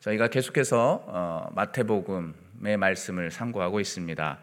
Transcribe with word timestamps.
저희가 0.00 0.28
계속해서 0.28 1.04
어, 1.06 1.50
마태복음의 1.54 2.76
말씀을 2.78 3.30
상고하고 3.30 3.80
있습니다. 3.80 4.38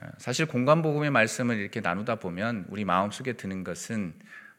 어, 0.00 0.06
사실 0.18 0.46
공간복음의 0.46 1.10
말씀을 1.10 1.56
이렇게 1.56 1.80
나누다 1.80 2.16
보면 2.16 2.66
우리 2.68 2.84
마음속에 2.84 3.34
드는 3.34 3.64
것은 3.64 4.14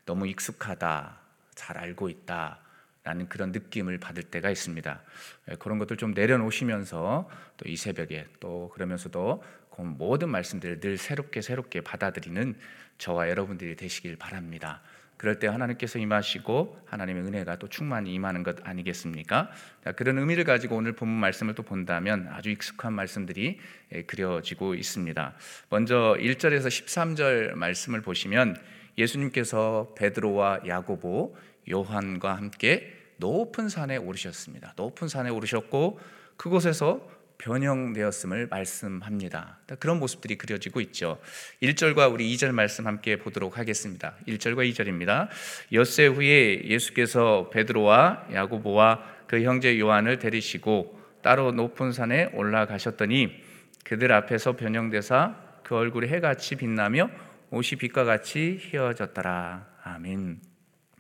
너무 0.06 0.28
익숙하다, 0.28 1.18
잘 1.56 1.78
알고 1.78 2.10
있다, 2.10 2.60
라는 3.04 3.30
그런 3.30 3.54
느낌을 3.54 4.00
받을 4.00 4.24
때가 4.24 4.50
있습니다. 4.50 5.02
예, 5.50 5.56
그런 5.56 5.80
것들 5.80 5.96
좀 5.96 6.12
내려놓으시면서 6.12 7.30
또 7.56 7.66
이 7.70 7.78
새벽에 7.78 8.28
또 8.42 8.70
그러면서도 8.74 9.44
그 9.72 9.82
모든 9.82 10.30
말씀들을 10.30 10.82
늘 10.82 10.98
새롭게 10.98 11.42
새롭게 11.42 11.82
받아들이는 11.82 12.56
저와 12.98 13.30
여러분들이 13.30 13.78
되시길 13.78 14.18
바랍니다. 14.18 14.82
그럴 15.18 15.40
때 15.40 15.48
하나님께서 15.48 16.00
임하시고 16.00 16.80
하나님의 16.86 17.24
은혜가 17.24 17.58
또 17.58 17.68
충만히 17.68 18.14
임하는 18.14 18.44
것 18.44 18.56
아니겠습니까? 18.64 19.50
그런 19.96 20.20
의미를 20.20 20.44
가지고 20.44 20.76
오늘 20.76 20.94
본문 20.94 21.20
말씀을 21.20 21.56
또 21.56 21.64
본다면 21.64 22.28
아주 22.32 22.50
익숙한 22.50 22.94
말씀들이 22.94 23.60
예, 23.94 24.04
그려지고 24.04 24.76
있습니다. 24.76 25.34
먼저 25.70 26.16
1절에서 26.20 26.68
13절 26.68 27.56
말씀을 27.56 28.02
보시면 28.02 28.58
예수님께서 28.98 29.94
베드로와 29.98 30.62
야고보, 30.68 31.36
요한과 31.70 32.36
함께 32.36 32.94
높은 33.18 33.70
산에 33.70 33.98
오르셨습니다. 33.98 34.74
높은 34.76 35.08
산에 35.08 35.30
오르셨고 35.30 36.00
그곳에서 36.38 37.18
변형되었음을 37.38 38.48
말씀합니다. 38.48 39.60
그런 39.80 40.00
모습들이 40.00 40.38
그려지고 40.38 40.82
있죠. 40.82 41.20
1절과 41.62 42.12
우리 42.12 42.34
2절 42.36 42.52
말씀 42.52 42.88
함께 42.88 43.18
보도록 43.18 43.58
하겠습니다. 43.58 44.16
1절과 44.28 44.70
2절입니다. 44.72 45.30
엿새 45.74 46.08
후에 46.08 46.64
예수께서 46.66 47.50
베드로와 47.52 48.28
야고보와 48.34 49.18
그 49.28 49.42
형제 49.44 49.80
요한을 49.80 50.20
데리시고 50.20 51.00
따로 51.22 51.52
높은 51.52 51.92
산에 51.92 52.32
올라가셨더니 52.34 53.44
그들 53.84 54.12
앞에서 54.12 54.56
변형되사 54.56 55.36
그 55.64 55.76
얼굴이 55.76 56.08
해같이 56.08 56.56
빛나며 56.56 57.10
옷이 57.50 57.78
빛과 57.80 58.04
같이 58.04 58.58
휘어졌더라. 58.62 59.68
아멘. 59.84 60.42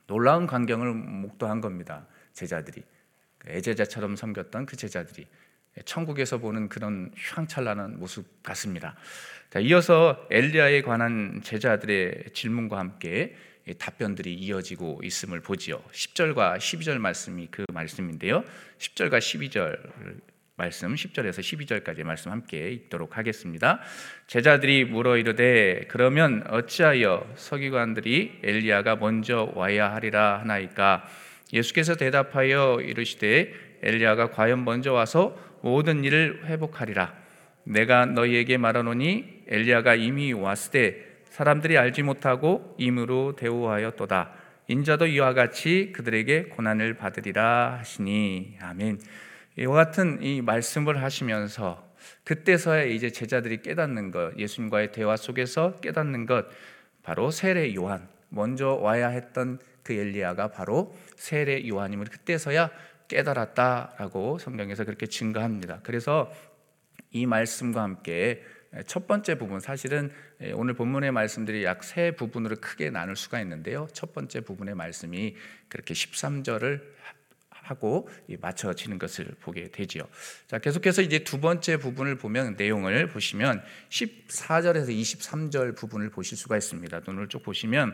놀라운 0.07 0.47
광경을 0.47 0.93
목도한 0.93 1.61
겁니다. 1.61 2.07
제자들이 2.33 2.83
애제자처럼 3.47 4.15
섬겼던 4.15 4.65
그 4.65 4.75
제자들이 4.75 5.27
천국에서 5.85 6.37
보는 6.37 6.69
그런 6.69 7.11
휘황찬란한 7.17 7.99
모습 7.99 8.43
같습니다. 8.43 8.95
자, 9.49 9.59
이어서 9.59 10.27
엘리야에 10.29 10.81
관한 10.81 11.41
제자들의 11.43 12.31
질문과 12.33 12.77
함께 12.79 13.35
답변들이 13.77 14.33
이어지고 14.33 15.01
있음을 15.03 15.41
보지요. 15.41 15.81
10절과 15.91 16.57
12절 16.57 16.99
말씀이 16.99 17.47
그 17.51 17.65
말씀인데요. 17.73 18.43
10절과 18.77 19.19
12절 19.19 19.77
말씀 20.57 20.95
10절에서 20.95 21.39
12절까지 21.39 22.03
말씀 22.03 22.31
함께 22.31 22.71
읽도록 22.71 23.17
하겠습니다. 23.17 23.79
제자들이 24.25 24.85
물어 24.85 25.17
이르되 25.17 25.85
그러면 25.87 26.43
어찌하여 26.49 27.31
서기관들이 27.35 28.39
엘리야가 28.43 28.95
먼저 28.95 29.51
와야 29.53 29.93
하리라 29.93 30.39
하나이까 30.39 31.07
예수께서 31.53 31.95
대답하여 31.95 32.79
이르시되 32.81 33.53
엘리야가 33.83 34.31
과연 34.31 34.63
먼저 34.63 34.93
와서 34.93 35.37
모든 35.61 36.03
일을 36.03 36.45
회복하리라. 36.45 37.13
내가 37.63 38.05
너희에게 38.05 38.57
말하노니 38.57 39.43
엘리야가 39.47 39.95
이미 39.95 40.33
왔을 40.33 40.71
때 40.71 41.07
사람들이 41.25 41.77
알지 41.77 42.03
못하고 42.03 42.75
임으로 42.77 43.35
대우하였도다. 43.35 44.33
인자도 44.69 45.07
이와 45.07 45.33
같이 45.33 45.91
그들에게 45.93 46.45
고난을 46.45 46.95
받으리라 46.95 47.77
하시니 47.79 48.57
아멘. 48.61 48.99
이와 49.57 49.75
같은 49.75 50.21
이 50.21 50.41
말씀을 50.41 51.01
하시면서 51.01 51.87
그때서야 52.23 52.83
이제 52.83 53.09
제자들이 53.09 53.61
깨닫는 53.61 54.11
것, 54.11 54.37
예수님과의 54.37 54.91
대화 54.91 55.15
속에서 55.15 55.75
깨닫는 55.79 56.25
것, 56.25 56.47
바로 57.03 57.31
세례 57.31 57.73
요한 57.75 58.07
먼저 58.29 58.73
와야 58.73 59.07
했던 59.07 59.59
그 59.83 59.93
엘리야가 59.93 60.49
바로 60.49 60.93
세례 61.15 61.67
요한임을 61.67 62.07
그때서야 62.07 62.69
깨달았다라고 63.07 64.37
성경에서 64.37 64.83
그렇게 64.83 65.07
증거합니다. 65.07 65.81
그래서 65.83 66.31
이 67.11 67.25
말씀과 67.25 67.83
함께 67.83 68.43
첫 68.85 69.07
번째 69.07 69.37
부분 69.37 69.59
사실은 69.59 70.11
오늘 70.53 70.73
본문의 70.73 71.11
말씀들이 71.11 71.63
약 71.63 71.83
세 71.83 72.11
부분으로 72.11 72.57
크게 72.57 72.89
나눌 72.89 73.15
수가 73.15 73.39
있는데요. 73.41 73.87
첫 73.93 74.13
번째 74.13 74.41
부분의 74.41 74.75
말씀이 74.75 75.35
그렇게 75.69 75.93
13절을 75.93 76.81
하고 77.49 78.09
맞춰지는 78.39 78.99
것을 78.99 79.25
보게 79.41 79.71
되지요. 79.71 80.03
자, 80.47 80.57
계속해서 80.57 81.01
이제 81.01 81.19
두 81.19 81.39
번째 81.39 81.77
부분을 81.77 82.17
보면 82.17 82.55
내용을 82.57 83.09
보시면 83.09 83.61
14절에서 83.89 84.89
23절 84.89 85.75
부분을 85.75 86.09
보실 86.09 86.37
수가 86.37 86.55
있습니다. 86.57 87.01
눈을 87.07 87.27
쭉 87.27 87.43
보시면 87.43 87.93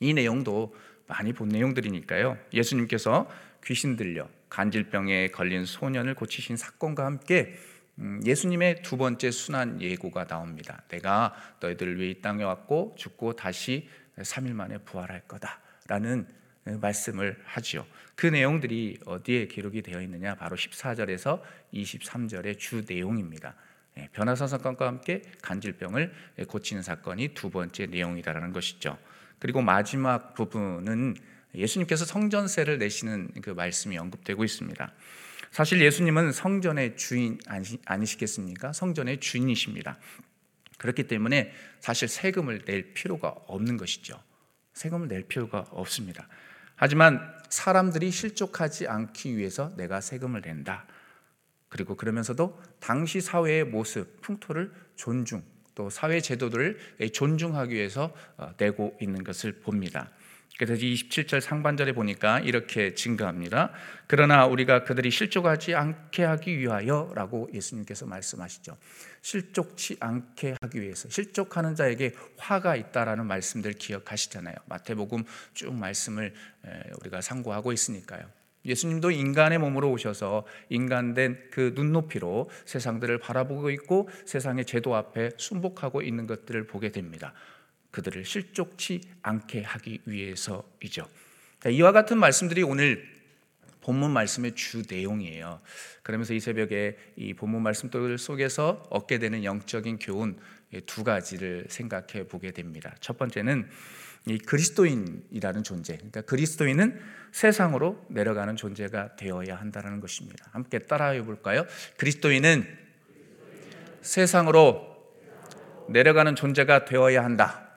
이 0.00 0.14
내용도 0.14 0.74
많이 1.06 1.32
본 1.32 1.48
내용들이니까요. 1.48 2.38
예수님께서 2.52 3.28
귀신 3.64 3.96
들려 3.96 4.28
간질병에 4.48 5.28
걸린 5.28 5.64
소년을 5.64 6.14
고치신 6.14 6.56
사건과 6.56 7.06
함께 7.06 7.54
음, 7.98 8.20
예수님의 8.24 8.82
두 8.82 8.96
번째 8.96 9.30
순환 9.30 9.80
예고가 9.80 10.26
나옵니다. 10.26 10.82
내가 10.88 11.34
너희들을 11.60 11.98
위해 11.98 12.10
이 12.10 12.20
땅에 12.20 12.42
왔고 12.42 12.94
죽고 12.98 13.34
다시 13.34 13.88
3일 14.18 14.52
만에 14.52 14.78
부활할 14.78 15.22
거다라는 15.28 16.26
말씀을 16.64 17.38
하지요. 17.44 17.86
그 18.14 18.26
내용들이 18.26 19.00
어디에 19.04 19.46
기록이 19.46 19.82
되어 19.82 20.00
있느냐? 20.02 20.34
바로 20.36 20.56
14절에서 20.56 21.40
23절의 21.74 22.58
주 22.58 22.84
내용입니다. 22.86 23.54
예, 23.98 24.08
변화사 24.12 24.46
사건과 24.46 24.86
함께 24.86 25.22
간질병을 25.42 26.12
고치는 26.48 26.82
사건이 26.82 27.28
두 27.34 27.50
번째 27.50 27.86
내용이다라는 27.86 28.52
것이죠. 28.52 28.96
그리고 29.38 29.60
마지막 29.60 30.34
부분은 30.34 31.16
예수님께서 31.54 32.04
성전세를 32.04 32.78
내시는 32.78 33.30
그 33.42 33.50
말씀이 33.50 33.98
언급되고 33.98 34.44
있습니다. 34.44 34.92
사실 35.50 35.82
예수님은 35.82 36.32
성전의 36.32 36.96
주인 36.96 37.38
아니시겠습니까? 37.84 38.72
성전의 38.72 39.20
주인이십니다. 39.20 39.98
그렇기 40.78 41.06
때문에 41.06 41.52
사실 41.80 42.08
세금을 42.08 42.64
낼 42.64 42.94
필요가 42.94 43.28
없는 43.46 43.76
것이죠. 43.76 44.20
세금을 44.72 45.08
낼 45.08 45.24
필요가 45.24 45.66
없습니다. 45.70 46.26
하지만 46.74 47.20
사람들이 47.50 48.10
실족하지 48.10 48.88
않기 48.88 49.36
위해서 49.36 49.74
내가 49.76 50.00
세금을 50.00 50.40
낸다. 50.40 50.86
그리고 51.68 51.96
그러면서도 51.96 52.60
당시 52.80 53.20
사회의 53.20 53.64
모습, 53.64 54.20
풍토를 54.22 54.72
존중, 54.96 55.42
또 55.74 55.90
사회 55.90 56.20
제도들을 56.20 57.10
존중하기 57.12 57.74
위해서 57.74 58.14
어, 58.36 58.52
내고 58.56 58.96
있는 59.00 59.22
것을 59.22 59.60
봅니다. 59.60 60.10
그래서 60.58 60.74
27절 60.74 61.40
상반절에 61.40 61.92
보니까 61.92 62.38
이렇게 62.40 62.94
증거합니다. 62.94 63.72
그러나 64.06 64.46
우리가 64.46 64.84
그들이 64.84 65.10
실족하지 65.10 65.74
않게 65.74 66.22
하기 66.24 66.58
위하여라고 66.58 67.50
예수님께서 67.52 68.06
말씀하시죠. 68.06 68.76
실족치 69.22 69.96
않게 69.98 70.56
하기 70.60 70.82
위해서 70.82 71.08
실족하는 71.08 71.74
자에게 71.74 72.12
화가 72.36 72.76
있다라는 72.76 73.26
말씀들 73.26 73.72
기억하시잖아요. 73.72 74.54
마태복음 74.66 75.24
쭉 75.54 75.74
말씀을 75.74 76.34
우리가 77.00 77.22
상고하고 77.22 77.72
있으니까요. 77.72 78.22
예수님도 78.64 79.10
인간의 79.10 79.58
몸으로 79.58 79.90
오셔서 79.90 80.46
인간된 80.68 81.48
그 81.50 81.72
눈높이로 81.74 82.48
세상들을 82.64 83.18
바라보고 83.18 83.70
있고 83.70 84.08
세상의 84.26 84.66
제도 84.66 84.94
앞에 84.94 85.30
순복하고 85.36 86.02
있는 86.02 86.28
것들을 86.28 86.66
보게 86.66 86.92
됩니다. 86.92 87.32
그들을 87.92 88.24
실족치 88.24 89.02
않게 89.22 89.62
하기 89.62 90.00
위해서이죠. 90.06 91.08
이와 91.70 91.92
같은 91.92 92.18
말씀들이 92.18 92.64
오늘 92.64 93.08
본문 93.82 94.10
말씀의 94.12 94.54
주 94.54 94.82
내용이에요. 94.88 95.60
그러면서 96.02 96.34
이 96.34 96.40
새벽에 96.40 96.96
이 97.16 97.34
본문 97.34 97.62
말씀들 97.62 98.18
속에서 98.18 98.82
얻게 98.90 99.18
되는 99.18 99.44
영적인 99.44 99.98
교훈 99.98 100.38
두 100.86 101.04
가지를 101.04 101.66
생각해 101.68 102.26
보게 102.28 102.50
됩니다. 102.52 102.94
첫 103.00 103.18
번째는 103.18 103.68
이 104.26 104.38
그리스도인이라는 104.38 105.62
존재. 105.64 105.96
그러니까 105.96 106.22
그리스도인은 106.22 107.00
세상으로 107.32 108.04
내려가는 108.08 108.56
존재가 108.56 109.16
되어야 109.16 109.56
한다는 109.56 110.00
것입니다. 110.00 110.48
함께 110.52 110.78
따라해 110.78 111.22
볼까요? 111.24 111.66
그리스도인은 111.96 112.64
세상으로 114.00 114.92
내려가는 115.88 116.36
존재가 116.36 116.84
되어야 116.84 117.24
한다. 117.24 117.71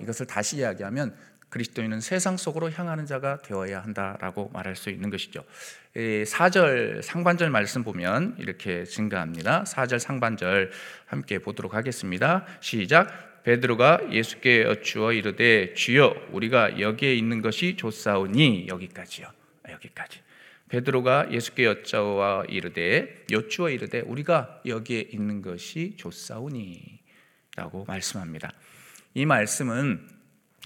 네, 0.00 0.04
이것을 0.04 0.26
다시 0.26 0.56
이야기하면 0.56 1.14
그리스도인은 1.50 2.00
세상 2.00 2.36
속으로 2.36 2.70
향하는 2.70 3.06
자가 3.06 3.42
되어야 3.42 3.82
한다라고 3.82 4.50
말할 4.52 4.76
수 4.76 4.88
있는 4.90 5.10
것이죠. 5.10 5.44
4절 5.94 7.02
상반절 7.02 7.50
말씀 7.50 7.82
보면 7.82 8.36
이렇게 8.38 8.84
증가합니다. 8.84 9.64
4절 9.64 9.98
상반절 9.98 10.70
함께 11.06 11.38
보도록 11.38 11.74
하겠습니다. 11.74 12.46
시작. 12.60 13.42
베드로가 13.42 14.12
예수께 14.12 14.62
여쭈어 14.62 15.12
이르되 15.12 15.74
주여 15.74 16.28
우리가 16.30 16.78
여기에 16.78 17.14
있는 17.14 17.42
것이 17.42 17.76
좋사오니 17.76 18.68
여기까지요. 18.68 19.26
여기까지. 19.68 20.20
베드로가 20.68 21.32
예수께 21.32 21.64
여짜와 21.64 22.44
이르되 22.48 23.24
여쭈어 23.30 23.70
이르되 23.70 24.00
우리가 24.00 24.62
여기에 24.66 25.08
있는 25.10 25.42
것이 25.42 25.94
좋사오니라고 25.96 27.86
말씀합니다. 27.88 28.52
이 29.14 29.26
말씀은 29.26 30.06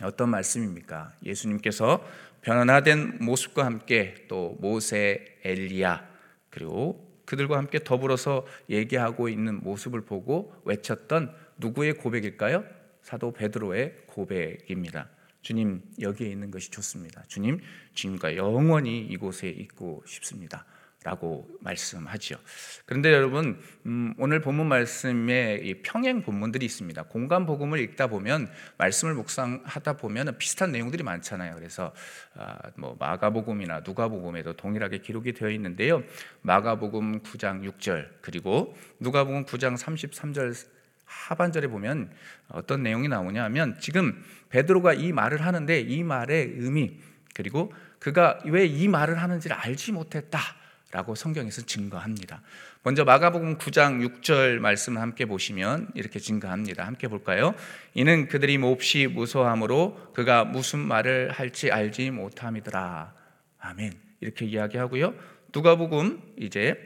어떤 0.03 0.29
말씀입니까? 0.31 1.13
예수님께서 1.25 2.05
변화된 2.43 3.19
모습과 3.21 3.65
함께 3.65 4.27
또 4.29 4.57
모세, 4.61 5.39
엘리야 5.45 6.07
그리고 6.51 7.23
그들과 7.25 7.57
함께 7.57 7.79
더불어서 7.83 8.47
얘기하고 8.69 9.31
있는 9.31 9.61
모습을 9.63 10.03
보고 10.03 10.55
외쳤던 10.65 11.35
누구의 11.59 11.95
고백일까요? 11.95 12.65
사도 13.01 13.33
베드로의 13.33 14.05
고백입니다. 14.07 15.09
주님 15.41 15.83
여기에 16.01 16.29
있는 16.29 16.51
것이 16.51 16.71
좋습니다. 16.71 17.23
주님 17.29 17.61
주님과 17.95 18.37
영원히 18.37 19.01
이곳에 19.01 19.49
있고 19.49 20.03
싶습니다. 20.07 20.67
라고 21.05 21.47
말씀하지요. 21.61 22.39
그런데 22.87 23.13
여러분 23.13 23.61
음, 23.85 24.15
오늘 24.17 24.41
본문 24.41 24.67
말씀에 24.67 25.83
평행 25.83 26.23
본문들이 26.23 26.65
있습니다. 26.65 27.03
공간 27.05 27.45
복음을 27.45 27.79
읽다 27.79 28.07
보면 28.07 28.51
말씀을 28.79 29.13
묵상하다 29.13 29.99
보면 29.99 30.39
비슷한 30.39 30.73
내용들이 30.73 31.03
많잖아요. 31.03 31.57
그래서 31.57 31.93
아, 32.35 32.57
뭐 32.77 32.97
마가복음이나 32.99 33.81
누가복음에도 33.81 34.55
동일하게 34.55 34.99
기록이 34.99 35.35
되어 35.35 35.51
있는데요. 35.51 36.03
마가복음 36.41 37.21
9장 37.21 37.71
6절 37.71 38.09
그리고 38.23 38.75
누가복음 38.99 39.45
9장 39.45 39.77
33절 39.77 40.57
하반절에 41.05 41.67
보면 41.67 42.11
어떤 42.49 42.83
내용이 42.83 43.09
나오냐면 43.09 43.77
지금 43.79 44.25
베드로가 44.49 44.95
이 44.95 45.13
말을 45.13 45.45
하는데 45.45 45.81
이 45.81 46.03
말의 46.03 46.55
의미 46.57 46.99
그리고 47.35 47.75
그가 47.99 48.39
왜 48.47 48.65
이 48.65 48.89
말을 48.89 49.21
하는지를 49.21 49.55
알지 49.55 49.93
못했다. 49.93 50.64
라고 50.95 51.17
성경에서 51.17 51.63
증거합니다. 51.63 52.41
먼저 52.85 53.05
마가복음 53.05 53.59
9장 53.59 54.21
6절 54.21 54.61
말씀을 54.61 55.03
함께 55.03 55.25
보시면 55.25 55.89
이렇게 55.97 56.21
증거합니다. 56.21 56.87
함께 56.87 57.09
볼까요? 57.09 57.57
이는 57.95 58.29
그들이 58.29 58.59
몹시 58.59 59.09
무서함으로 59.09 60.13
그가 60.15 60.45
무슨 60.45 60.79
말을 60.79 61.33
할지 61.33 61.73
알지 61.73 62.13
못함이더라. 62.13 63.13
아멘. 63.59 63.93
이렇게 64.21 64.45
이야기하고요. 64.45 65.15
누가복음 65.53 66.23
이제 66.39 66.77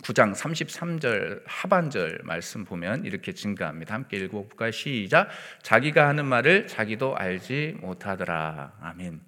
9장 0.00 0.34
33절 0.34 1.42
하반절 1.44 2.20
말씀 2.24 2.64
보면 2.64 3.04
이렇게 3.04 3.32
증가합니다. 3.34 3.92
함께 3.92 4.16
읽어볼까요? 4.16 4.70
시작. 4.70 5.28
자기가 5.60 6.08
하는 6.08 6.24
말을 6.24 6.68
자기도 6.68 7.14
알지 7.14 7.76
못하더라. 7.82 8.72
아멘. 8.80 9.20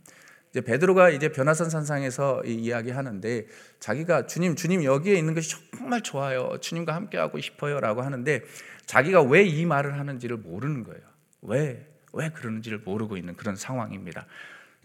이제 0.51 0.61
베드로가 0.61 1.11
이제 1.11 1.31
변화산 1.31 1.71
산상에서 1.71 2.43
이야기하는데 2.45 3.47
자기가 3.81 4.27
주님 4.27 4.57
주님 4.57 4.85
여기에 4.85 5.17
있는 5.17 5.35
것이 5.35 5.55
정말 5.77 6.03
좋아요. 6.03 6.57
주님과 6.61 6.95
함께 6.95 7.19
하고 7.19 7.41
싶어요라고 7.41 8.03
하는데 8.03 8.43
자기가 8.87 9.23
왜 9.23 9.45
이 9.45 9.67
말을 9.67 9.99
하는지를 9.99 10.39
모르는 10.39 10.85
거예요. 10.85 11.03
왜 11.43 11.89
왜 12.13 12.31
그러는지를 12.31 12.79
모르고 12.79 13.17
있는 13.17 13.37
그런 13.37 13.57
상황입니다. 13.57 14.27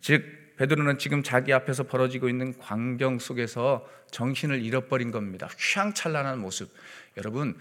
즉 0.01 0.23
베드로는 0.57 0.97
지금 0.99 1.23
자기 1.23 1.51
앞에서 1.51 1.83
벌어지고 1.83 2.29
있는 2.29 2.57
광경 2.59 3.19
속에서 3.19 3.87
정신을 4.11 4.61
잃어버린 4.61 5.11
겁니다. 5.11 5.49
휘황찬란한 5.57 6.39
모습. 6.39 6.71
여러분, 7.17 7.57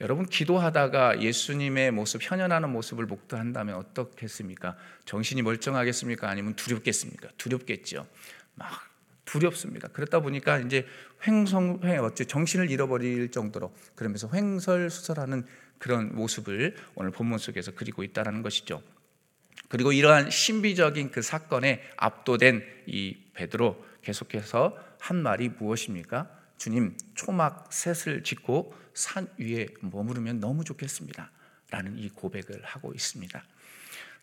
여러분 0.00 0.26
기도하다가 0.26 1.22
예수님의 1.22 1.90
모습, 1.90 2.20
현현하는 2.22 2.68
모습을 2.70 3.06
목도한다면 3.06 3.76
어떻겠습니까? 3.76 4.76
정신이 5.06 5.40
멀쩡하겠습니까? 5.40 6.28
아니면 6.28 6.54
두렵겠습니까? 6.54 7.28
두렵겠죠. 7.38 8.06
막 8.56 8.70
두렵습니다. 9.24 9.88
그렇다 9.88 10.20
보니까 10.20 10.58
이제 10.58 10.86
횡성 11.26 11.80
횡 11.84 12.00
어째 12.00 12.24
정신을 12.24 12.70
잃어버릴 12.70 13.30
정도로 13.30 13.74
그러면서 13.94 14.28
횡설수설하는 14.32 15.46
그런 15.78 16.14
모습을 16.14 16.76
오늘 16.94 17.10
본문 17.10 17.38
속에서 17.38 17.72
그리고 17.74 18.02
있다라는 18.02 18.42
것이죠. 18.42 18.82
그리고 19.68 19.92
이러한 19.92 20.30
신비적인 20.30 21.10
그 21.10 21.22
사건에 21.22 21.82
압도된 21.96 22.62
이 22.86 23.16
베드로 23.32 23.82
계속해서 24.02 24.78
한 25.00 25.16
말이 25.22 25.48
무엇입니까? 25.48 26.30
주님 26.58 26.96
초막 27.14 27.72
셋을 27.72 28.22
짓고 28.22 28.74
산 28.96 29.28
위에 29.36 29.68
머무르면 29.80 30.40
너무 30.40 30.64
좋겠습니다. 30.64 31.30
라는 31.70 31.98
이 31.98 32.08
고백을 32.08 32.62
하고 32.64 32.92
있습니다. 32.94 33.44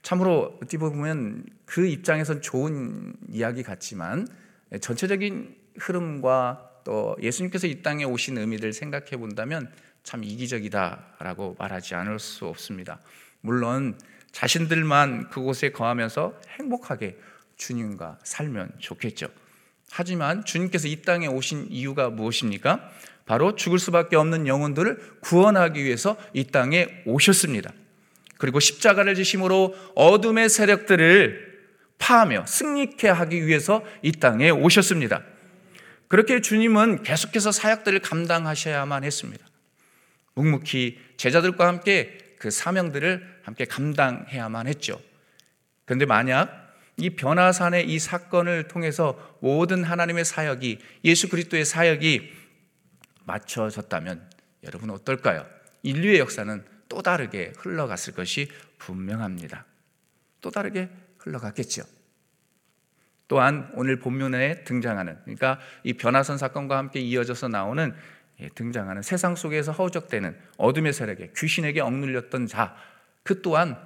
참으로 0.02 0.60
어찌 0.62 0.78
보면 0.78 1.46
그 1.66 1.86
입장에선 1.86 2.42
좋은 2.42 3.14
이야기 3.30 3.62
같지만 3.62 4.28
전체적인 4.82 5.56
흐름과 5.78 6.82
또 6.84 7.16
예수님께서 7.22 7.68
이 7.68 7.82
땅에 7.82 8.04
오신 8.04 8.38
의미를 8.38 8.74
생각해 8.74 9.18
본다면 9.18 9.72
참 10.04 10.24
이기적이다라고 10.24 11.56
말하지 11.60 11.96
않을 11.96 12.20
수 12.20 12.48
없습니다. 12.48 13.00
물론 13.42 13.98
자신들만 14.32 15.30
그곳에 15.30 15.72
거하면서 15.72 16.42
행복하게 16.58 17.18
주님과 17.58 18.20
살면 18.24 18.74
좋겠죠. 18.80 19.28
하지만 19.92 20.44
주님께서 20.44 20.88
이 20.88 21.04
땅에 21.04 21.28
오신 21.28 21.68
이유가 21.70 22.10
무엇입니까? 22.10 22.92
바로 23.26 23.56
죽을 23.56 23.80
수밖에 23.80 24.16
없는 24.16 24.48
영혼들을 24.48 25.20
구원하기 25.22 25.84
위해서 25.84 26.18
이 26.34 26.46
땅에 26.46 27.04
오셨습니다. 27.06 27.72
그리고 28.38 28.60
십자가를 28.60 29.16
지심으로 29.16 29.76
어둠의 29.96 30.50
세력들을 30.50 31.54
파하며 31.98 32.46
승리케 32.46 33.08
하기 33.08 33.48
위해서 33.48 33.84
이 34.02 34.12
땅에 34.12 34.50
오셨습니다. 34.50 35.24
그렇게 36.10 36.42
주님은 36.42 37.04
계속해서 37.04 37.52
사역들을 37.52 38.00
감당하셔야만 38.00 39.04
했습니다. 39.04 39.46
묵묵히 40.36 41.00
제자들과 41.18 41.68
함께 41.68 42.18
그 42.38 42.52
사명들을 42.52 43.40
함께 43.44 43.66
감당해야만 43.66 44.68
했죠. 44.68 45.00
그런데 45.86 46.06
만약 46.06 46.64
이 46.98 47.12
변화산의 47.12 47.90
이 47.90 47.98
사건을 48.00 48.68
통해서 48.68 49.18
모든 49.40 49.84
하나님의 49.84 50.26
사역이 50.26 50.80
예수 51.06 51.30
그리스도의 51.30 51.66
사역이 51.66 52.43
맞춰졌다면 53.26 54.30
여러분 54.64 54.90
어떨까요? 54.90 55.46
인류의 55.84 56.20
역사는 56.20 56.66
또 56.90 57.02
다르게 57.02 57.54
흘러갔을 57.58 58.14
것이 58.14 58.50
분명합니다. 58.78 59.66
또 60.42 60.52
다르게 60.52 60.90
흘러갔겠죠. 61.20 61.84
또한 63.28 63.72
오늘 63.76 64.00
본문에 64.00 64.64
등장하는 64.64 65.18
그러니까 65.24 65.60
이 65.84 65.94
변화선 65.94 66.38
사건과 66.38 66.78
함께 66.78 67.00
이어져서 67.00 67.48
나오는 67.48 67.96
예, 68.40 68.50
등장하는 68.50 69.02
세상 69.02 69.36
속에서 69.36 69.72
허우적대는 69.72 70.38
어둠의 70.58 70.94
세력에 70.94 71.32
귀신에게 71.36 71.82
억눌렸던 71.82 72.48
자 72.48 72.76
그 73.24 73.42
또한 73.42 73.78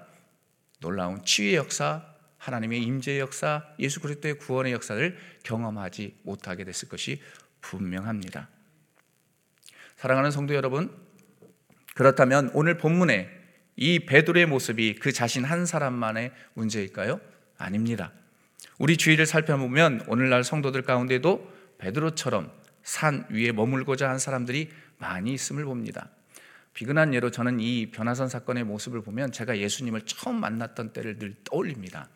놀라운 0.79 1.23
치유의 1.23 1.55
역사 1.55 2.03
하나님의 2.37 2.83
임재의 2.83 3.19
역사, 3.19 3.63
예수 3.79 3.99
그리스도의 3.99 4.37
구원의 4.37 4.71
역사를 4.71 5.17
경험하지 5.43 6.19
못하게 6.23 6.65
됐을 6.65 6.87
것이 6.87 7.21
분명합니다. 7.61 8.47
사랑하는 9.97 10.29
성도 10.29 10.53
여러분, 10.53 10.95
그렇다면 11.95 12.51
오늘 12.53 12.77
본문에 12.77 13.31
이 13.77 14.05
베드로의 14.05 14.45
모습이 14.45 14.95
그 14.99 15.11
자신 15.11 15.43
한 15.43 15.65
사람만의 15.65 16.31
문제일까요? 16.53 17.19
아닙니다. 17.57 18.11
우리 18.77 18.95
주위를 18.95 19.25
살펴보면 19.25 20.03
오늘날 20.07 20.43
성도들 20.43 20.83
가운데도 20.83 21.51
베드로처럼 21.79 22.51
산 22.83 23.25
위에 23.31 23.51
머물고자 23.51 24.07
한 24.07 24.19
사람들이 24.19 24.69
많이 24.99 25.33
있음을 25.33 25.65
봅니다. 25.65 26.09
비근한 26.75 27.15
예로 27.15 27.31
저는 27.31 27.59
이 27.59 27.89
변화선 27.89 28.29
사건의 28.29 28.65
모습을 28.65 29.01
보면 29.01 29.31
제가 29.31 29.57
예수님을 29.57 30.01
처음 30.01 30.39
만났던 30.39 30.93
때를 30.93 31.17
늘 31.17 31.33
떠올립니다. 31.43 32.07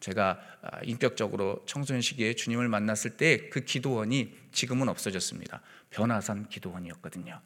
제가 0.00 0.38
아, 0.62 0.80
인격적으로 0.82 1.62
청소년 1.66 2.02
시기에 2.02 2.34
주님을 2.34 2.68
만났을 2.68 3.16
때 3.16 3.48
그 3.50 3.60
기도원이 3.60 4.36
지금은 4.52 4.88
없어졌습니다. 4.88 5.62
변화산 5.90 6.48
기도원이었거든요. 6.48 7.40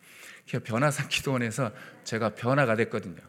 변화산 0.64 1.08
기도원에서 1.08 1.72
제가 2.04 2.34
변화가 2.34 2.76
됐거든요. 2.76 3.20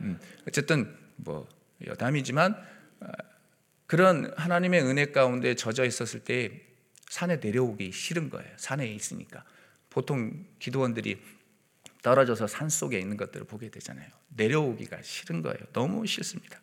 음, 0.00 0.18
어쨌든 0.46 0.96
뭐 1.16 1.48
여담이지만 1.86 2.56
아, 3.00 3.12
그런 3.86 4.32
하나님의 4.36 4.82
은혜 4.82 5.06
가운데 5.06 5.54
젖어 5.54 5.84
있었을 5.84 6.20
때 6.20 6.62
산에 7.08 7.36
내려오기 7.36 7.92
싫은 7.92 8.28
거예요. 8.30 8.50
산에 8.56 8.86
있으니까 8.86 9.44
보통 9.88 10.44
기도원들이 10.58 11.20
떨어져서 12.02 12.46
산 12.46 12.68
속에 12.68 12.98
있는 12.98 13.16
것들을 13.16 13.46
보게 13.46 13.70
되잖아요. 13.70 14.08
내려오기가 14.36 15.02
싫은 15.02 15.42
거예요. 15.42 15.58
너무 15.72 16.06
싫습니다. 16.06 16.60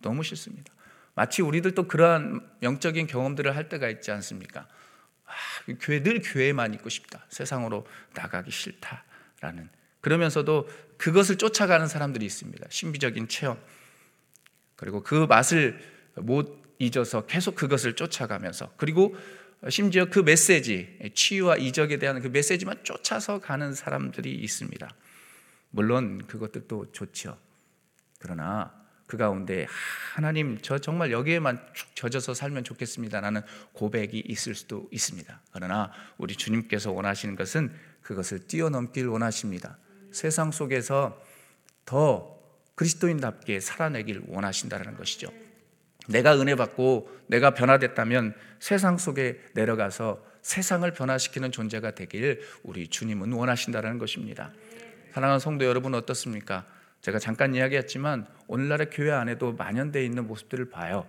너무 0.00 0.22
싫습니다. 0.22 0.72
마치 1.18 1.42
우리들도 1.42 1.88
그러한 1.88 2.48
영적인 2.62 3.08
경험들을 3.08 3.56
할 3.56 3.68
때가 3.68 3.88
있지 3.88 4.12
않습니까? 4.12 4.68
아, 5.26 5.32
교회 5.80 6.00
늘 6.00 6.22
교회만 6.22 6.74
있고 6.74 6.88
싶다. 6.88 7.26
세상으로 7.28 7.84
나가기 8.14 8.52
싫다라는 8.52 9.68
그러면서도 10.00 10.68
그것을 10.96 11.34
쫓아가는 11.34 11.84
사람들이 11.88 12.24
있습니다. 12.24 12.68
신비적인 12.70 13.26
체험. 13.26 13.58
그리고 14.76 15.02
그 15.02 15.26
맛을 15.28 15.80
못 16.14 16.62
잊어서 16.78 17.26
계속 17.26 17.56
그것을 17.56 17.96
쫓아가면서 17.96 18.72
그리고 18.76 19.16
심지어 19.70 20.04
그 20.04 20.20
메시지, 20.20 21.00
치유와 21.14 21.56
이적에 21.56 21.98
대한 21.98 22.22
그 22.22 22.28
메시지만 22.28 22.84
쫓아서 22.84 23.40
가는 23.40 23.74
사람들이 23.74 24.32
있습니다. 24.36 24.88
물론 25.70 26.24
그것들도 26.28 26.92
좋죠. 26.92 27.36
그러나 28.20 28.72
그 29.08 29.16
가운데 29.16 29.66
하나님 30.14 30.58
저 30.60 30.78
정말 30.78 31.10
여기에만 31.10 31.58
쭉 31.72 31.96
젖어서 31.96 32.34
살면 32.34 32.62
좋겠습니다라는 32.62 33.40
고백이 33.72 34.22
있을 34.26 34.54
수도 34.54 34.86
있습니다. 34.92 35.40
그러나 35.50 35.90
우리 36.18 36.36
주님께서 36.36 36.92
원하시는 36.92 37.34
것은 37.34 37.72
그것을 38.02 38.46
뛰어넘길 38.46 39.08
원하십니다. 39.08 39.78
세상 40.12 40.52
속에서 40.52 41.20
더 41.86 42.38
그리스도인답게 42.74 43.60
살아내길 43.60 44.24
원하신다는 44.28 44.94
것이죠. 44.96 45.28
내가 46.06 46.38
은혜 46.38 46.54
받고 46.54 47.10
내가 47.28 47.54
변화됐다면 47.54 48.34
세상 48.60 48.98
속에 48.98 49.40
내려가서 49.54 50.22
세상을 50.42 50.90
변화시키는 50.92 51.50
존재가 51.50 51.92
되길 51.92 52.42
우리 52.62 52.88
주님은 52.88 53.32
원하신다는 53.32 53.98
것입니다. 53.98 54.52
사랑하는 55.12 55.40
성도 55.40 55.64
여러분 55.64 55.94
어떻습니까? 55.94 56.66
제가 57.00 57.18
잠깐 57.18 57.54
이야기했지만 57.54 58.26
오늘날의 58.48 58.90
교회 58.90 59.12
안에도 59.12 59.52
만연되어 59.52 60.02
있는 60.02 60.26
모습들을 60.26 60.70
봐요. 60.70 61.08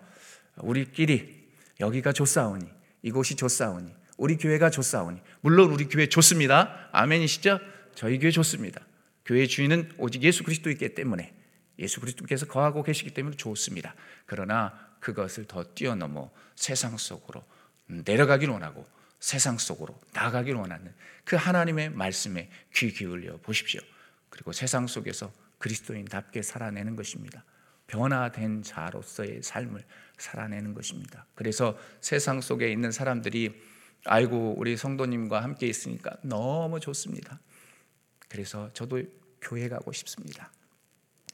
우리끼리 0.57 1.49
여기가 1.79 2.11
좋사오니 2.11 2.69
이곳이 3.01 3.35
좋사오니 3.35 3.93
우리 4.17 4.37
교회가 4.37 4.69
좋사오니 4.69 5.21
물론 5.41 5.71
우리 5.71 5.85
교회 5.85 6.07
좋습니다. 6.07 6.89
아멘이시죠? 6.91 7.59
저희 7.95 8.19
교회 8.19 8.31
좋습니다. 8.31 8.81
교회 9.25 9.47
주인은 9.47 9.93
오직 9.97 10.21
예수 10.23 10.43
그리스도이기 10.43 10.93
때문에 10.93 11.33
예수 11.79 12.01
그리스도께서 12.01 12.45
거하고 12.45 12.83
계시기 12.83 13.11
때문에 13.11 13.37
좋습니다. 13.37 13.95
그러나 14.25 14.77
그것을 14.99 15.45
더 15.45 15.63
뛰어넘어 15.63 16.29
세상 16.55 16.97
속으로 16.97 17.43
내려가길 17.87 18.49
원하고 18.49 18.85
세상 19.19 19.57
속으로 19.57 19.99
나가길 20.13 20.55
원하는 20.55 20.93
그 21.23 21.37
하나님의 21.37 21.91
말씀에 21.91 22.49
귀 22.75 22.91
기울여 22.91 23.37
보십시오. 23.37 23.81
그리고 24.29 24.51
세상 24.51 24.87
속에서 24.87 25.31
그리스도인답게 25.59 26.41
살아내는 26.41 26.95
것입니다. 26.95 27.45
변화된 27.87 28.63
자로서의 28.63 29.41
삶을 29.43 29.83
살아내는 30.17 30.73
것입니다. 30.73 31.25
그래서 31.35 31.77
세상 32.01 32.41
속에 32.41 32.71
있는 32.71 32.91
사람들이 32.91 33.61
아이고 34.05 34.55
우리 34.57 34.77
성도님과 34.77 35.43
함께 35.43 35.67
있으니까 35.67 36.15
너무 36.23 36.79
좋습니다. 36.79 37.39
그래서 38.27 38.69
저도 38.73 39.01
교회 39.41 39.67
가고 39.69 39.91
싶습니다. 39.91 40.51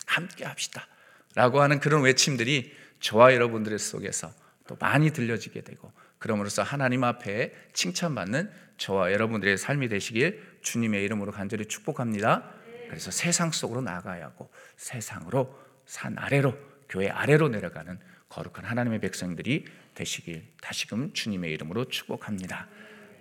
함께 0.05 0.45
합시다. 0.45 0.87
라고 1.35 1.61
하는 1.61 1.79
그런 1.79 2.03
외침들이 2.03 2.73
저와 3.01 3.33
여러분들의 3.33 3.77
속에서 3.77 4.33
또 4.67 4.75
많이 4.79 5.11
들려지게 5.11 5.61
되고 5.61 5.91
그럼으로써 6.17 6.63
하나님 6.63 7.03
앞에 7.03 7.53
칭찬받는 7.73 8.49
저와 8.77 9.11
여러분들의 9.11 9.57
삶이 9.57 9.89
되시길 9.89 10.59
주님의 10.61 11.03
이름으로 11.03 11.31
간절히 11.31 11.65
축복합니다. 11.65 12.51
그래서 12.87 13.11
세상 13.11 13.51
속으로 13.51 13.81
나가야 13.81 14.25
하고 14.25 14.49
세상으로 14.77 15.57
산 15.85 16.17
아래로 16.17 16.57
교회 16.89 17.09
아래로 17.09 17.49
내려가는 17.49 17.99
거룩한 18.29 18.65
하나님의 18.65 18.99
백성들이 18.99 19.65
되시길 19.93 20.45
다시금 20.61 21.13
주님의 21.13 21.51
이름으로 21.53 21.85
축복합니다. 21.85 22.67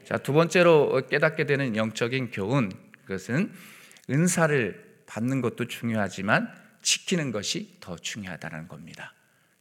자, 0.04 0.18
두 0.18 0.32
번째로 0.32 1.06
깨닫게 1.08 1.46
되는 1.46 1.76
영적인 1.76 2.30
교훈 2.30 2.70
그것은 3.02 3.52
은사를 4.10 5.02
받는 5.06 5.40
것도 5.40 5.66
중요하지만 5.66 6.52
지키는 6.82 7.32
것이 7.32 7.76
더 7.80 7.96
중요하다는 7.96 8.68
겁니다. 8.68 9.14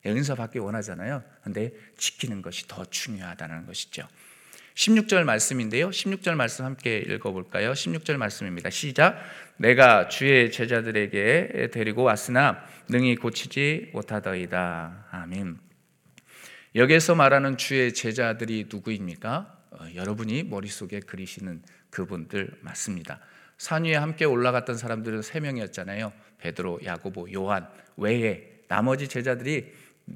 예, 0.05 0.11
은사 0.11 0.35
받기 0.35 0.59
원하잖아요. 0.59 1.23
근데 1.43 1.71
지키는 1.97 2.41
것이 2.41 2.67
더 2.67 2.83
중요하다는 2.83 3.65
것이죠. 3.65 4.07
16절 4.75 5.23
말씀인데요. 5.23 5.89
16절 5.89 6.35
말씀 6.35 6.65
함께 6.65 6.97
읽어볼까요? 6.97 7.73
16절 7.73 8.17
말씀입니다. 8.17 8.69
시작. 8.69 9.19
내가 9.57 10.07
주의 10.07 10.51
제자들에게 10.51 11.69
데리고 11.71 12.03
왔으나 12.03 12.63
능히 12.89 13.15
고치지 13.15 13.91
못하더이다. 13.93 15.07
아멘. 15.11 15.59
여기서 16.75 17.13
말하는 17.15 17.57
주의 17.57 17.93
제자들이 17.93 18.67
누구입니까? 18.71 19.59
어, 19.71 19.85
여러분이 19.93 20.43
머릿속에 20.43 21.01
그리시는 21.01 21.61
그분들 21.91 22.57
맞습니다. 22.61 23.19
산 23.57 23.85
위에 23.85 23.95
함께 23.95 24.25
올라갔던 24.25 24.77
사람들은 24.77 25.21
세 25.21 25.39
명이었잖아요. 25.39 26.11
베드로, 26.39 26.79
야고보, 26.83 27.31
요한 27.33 27.69
외에 27.95 28.63
나머지 28.67 29.07
제자들이 29.07 29.71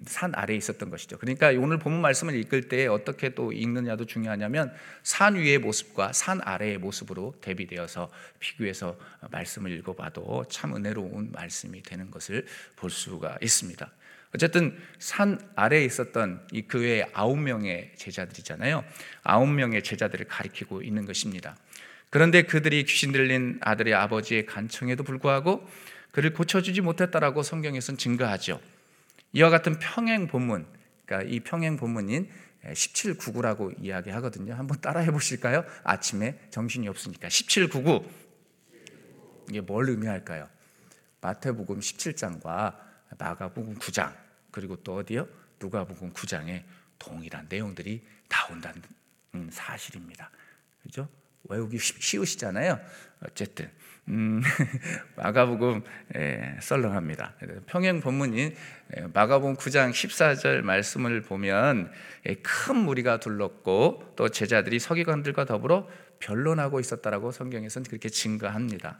산 0.05 0.35
아래에 0.35 0.57
있었던 0.57 0.89
것이죠. 0.89 1.17
그러니까 1.17 1.49
오늘 1.49 1.79
본문 1.79 2.01
말씀을 2.01 2.35
읽을 2.35 2.67
때 2.67 2.87
어떻게 2.87 3.29
또 3.29 3.53
읽느냐도 3.53 4.05
중요하냐면 4.05 4.73
산 5.01 5.35
위의 5.35 5.59
모습과 5.59 6.11
산 6.13 6.41
아래의 6.43 6.77
모습으로 6.77 7.35
대비되어서 7.41 8.09
비교해서 8.39 8.97
말씀을 9.31 9.71
읽어봐도 9.71 10.45
참 10.49 10.75
은혜로운 10.75 11.31
말씀이 11.31 11.81
되는 11.83 12.11
것을 12.11 12.45
볼 12.75 12.89
수가 12.89 13.37
있습니다. 13.41 13.89
어쨌든 14.35 14.77
산 14.99 15.39
아래에 15.55 15.85
있었던 15.85 16.47
이 16.51 16.63
교회의 16.63 17.07
아홉 17.13 17.39
명의 17.39 17.91
제자들이잖아요. 17.95 18.83
아홉 19.23 19.47
명의 19.47 19.81
제자들을 19.81 20.27
가리키고 20.27 20.81
있는 20.81 21.05
것입니다. 21.05 21.55
그런데 22.09 22.41
그들이 22.43 22.83
귀신 22.83 23.13
들린 23.13 23.57
아들의 23.61 23.93
아버지의 23.93 24.45
간청에도 24.45 25.03
불구하고 25.03 25.67
그를 26.11 26.33
고쳐주지 26.33 26.81
못했다라고 26.81 27.41
성경에서는 27.41 27.97
증거하죠. 27.97 28.59
이와 29.33 29.49
같은 29.49 29.77
평행 29.79 30.27
본문, 30.27 30.65
그러니까 31.05 31.29
이 31.29 31.39
평행 31.39 31.77
본문인 31.77 32.29
1799라고 32.65 33.73
이야기하거든요. 33.81 34.53
한번 34.53 34.81
따라해 34.81 35.11
보실까요? 35.11 35.63
아침에 35.83 36.39
정신이 36.49 36.87
없으니까 36.87 37.29
1799 37.29 38.09
이게 39.49 39.61
뭘 39.61 39.89
의미할까요? 39.89 40.49
마태복음 41.21 41.79
17장과 41.79 42.77
마가복음 43.17 43.75
9장 43.75 44.13
그리고 44.51 44.75
또 44.83 44.97
어디요? 44.97 45.27
누가복음 45.59 46.13
9장에 46.13 46.63
동일한 46.99 47.47
내용들이 47.49 48.05
나온다는 48.27 48.81
사실입니다. 49.49 50.29
그죠? 50.83 51.07
외우기 51.43 51.77
쉬우시잖아요. 51.79 52.79
어쨌든 53.25 53.69
음, 54.09 54.41
마가복음 55.17 55.83
예, 56.15 56.55
썰렁합니다. 56.61 57.33
평행 57.65 57.99
본문인 57.99 58.55
예, 58.95 59.01
마가복음 59.13 59.55
9장 59.55 59.91
14절 59.91 60.61
말씀을 60.61 61.21
보면 61.21 61.91
예, 62.27 62.35
큰 62.35 62.77
무리가 62.77 63.19
둘렀고 63.19 64.13
또 64.15 64.29
제자들이 64.29 64.79
서기관들과 64.79 65.45
더불어 65.45 65.89
변론하고 66.19 66.79
있었다라고 66.79 67.31
성경에서는 67.31 67.87
그렇게 67.87 68.09
증거합니다. 68.09 68.99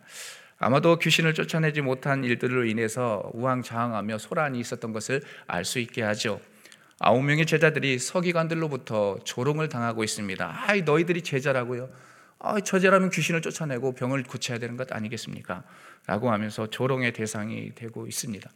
아마도 0.60 0.98
귀신을 0.98 1.34
쫓아내지 1.34 1.82
못한 1.82 2.24
일들로 2.24 2.66
인해서 2.66 3.30
우왕좌왕하며 3.34 4.18
소란이 4.18 4.60
있었던 4.60 4.92
것을 4.92 5.22
알 5.46 5.64
수 5.64 5.80
있게 5.80 6.02
하죠. 6.02 6.42
아홉 7.00 7.22
명의 7.24 7.46
제자들이 7.46 8.00
서기관들로부터 8.00 9.20
조롱을 9.24 9.70
당하고 9.70 10.04
있습니다. 10.04 10.64
아이 10.66 10.82
너희들이 10.82 11.22
제자라고요. 11.22 11.90
아, 12.40 12.60
저제라면 12.60 13.10
귀신을 13.10 13.42
쫓아내고 13.42 13.94
병을 13.94 14.24
고쳐야 14.24 14.60
되는 14.60 14.78
것 14.78 14.92
아니겠습니까? 14.92 15.64
라고 16.06 16.32
하면서 16.32 16.70
조롱의 16.70 17.14
대상이 17.14 17.74
되고 17.74 18.06
있습니다. 18.08 18.50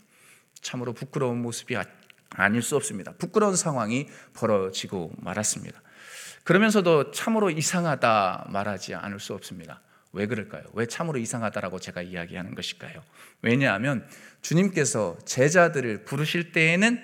참으로 0.61 0.93
부끄러운 0.93 1.41
모습이 1.41 1.75
아, 1.75 1.83
아닐 2.29 2.61
수 2.61 2.75
없습니다. 2.75 3.13
부끄러운 3.17 3.55
상황이 3.55 4.07
벌어지고 4.33 5.11
말았습니다. 5.17 5.81
그러면서도 6.43 7.11
참으로 7.11 7.49
이상하다 7.49 8.47
말하지 8.49 8.95
않을 8.95 9.19
수 9.19 9.33
없습니다. 9.33 9.81
왜 10.13 10.27
그럴까요? 10.27 10.63
왜 10.73 10.85
참으로 10.85 11.19
이상하다라고 11.19 11.79
제가 11.79 12.01
이야기하는 12.01 12.55
것일까요? 12.55 13.01
왜냐하면 13.41 14.05
주님께서 14.41 15.17
제자들을 15.25 16.03
부르실 16.03 16.51
때에는 16.51 17.01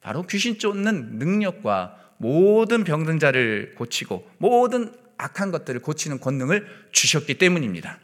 바로 0.00 0.22
귀신 0.26 0.58
쫓는 0.58 1.18
능력과 1.18 1.98
모든 2.18 2.84
병든 2.84 3.18
자를 3.18 3.74
고치고 3.76 4.30
모든 4.38 4.92
악한 5.22 5.50
것들을 5.50 5.80
고치는 5.80 6.20
권능을 6.20 6.66
주셨기 6.92 7.34
때문입니다. 7.34 7.98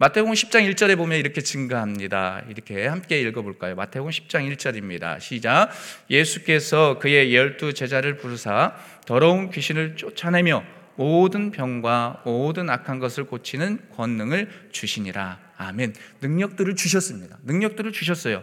마태복음 0.00 0.32
10장 0.32 0.70
1절에 0.70 0.96
보면 0.96 1.18
이렇게 1.18 1.40
증가합니다. 1.40 2.42
이렇게 2.48 2.86
함께 2.86 3.20
읽어볼까요? 3.20 3.74
마태복음 3.74 4.12
10장 4.12 4.54
1절입니다. 4.54 5.20
시작. 5.20 5.70
예수께서 6.08 6.98
그의 7.00 7.34
열두 7.34 7.74
제자를 7.74 8.16
부르사 8.16 8.76
더러운 9.06 9.50
귀신을 9.50 9.96
쫓아내며 9.96 10.62
모든 10.94 11.50
병과 11.50 12.22
모든 12.24 12.70
악한 12.70 13.00
것을 13.00 13.24
고치는 13.24 13.80
권능을 13.96 14.68
주시니라. 14.70 15.40
아멘. 15.56 15.94
능력들을 16.20 16.76
주셨습니다. 16.76 17.38
능력들을 17.44 17.90
주셨어요. 17.90 18.42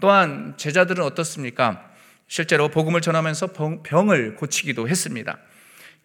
또한 0.00 0.54
제자들은 0.56 1.02
어떻습니까? 1.04 1.90
실제로 2.28 2.68
복음을 2.68 3.00
전하면서 3.00 3.52
병을 3.82 4.36
고치기도 4.36 4.88
했습니다. 4.88 5.38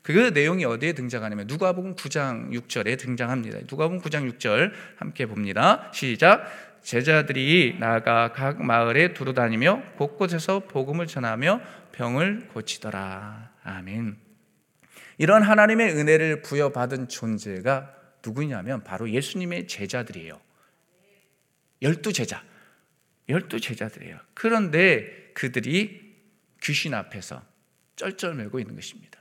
그 0.01 0.31
내용이 0.33 0.65
어디에 0.65 0.93
등장하냐면 0.93 1.47
누가복음 1.47 1.95
9장 1.95 2.51
6절에 2.51 2.97
등장합니다. 2.97 3.59
누가복음 3.69 4.01
9장 4.01 4.31
6절 4.33 4.71
함께 4.97 5.25
봅니다. 5.25 5.91
시작. 5.93 6.45
제자들이 6.81 7.75
나아가 7.79 8.31
각 8.31 8.63
마을에 8.63 9.13
두루 9.13 9.33
다니며 9.33 9.83
곳곳에서 9.97 10.61
복음을 10.61 11.07
전하며 11.07 11.61
병을 11.91 12.47
고치더라. 12.53 13.51
아멘. 13.63 14.17
이런 15.17 15.43
하나님의 15.43 15.95
은혜를 15.97 16.41
부여받은 16.41 17.09
존재가 17.09 17.93
누구냐면 18.25 18.83
바로 18.83 19.09
예수님의 19.09 19.67
제자들이에요. 19.67 20.39
열두 21.81 22.13
제자. 22.13 22.43
열두 23.27 23.59
제자들이에요. 23.59 24.17
그런데 24.33 25.31
그들이 25.33 26.15
귀신 26.61 26.93
앞에서 26.93 27.43
쩔쩔매고 27.95 28.59
있는 28.59 28.75
것입니다. 28.75 29.18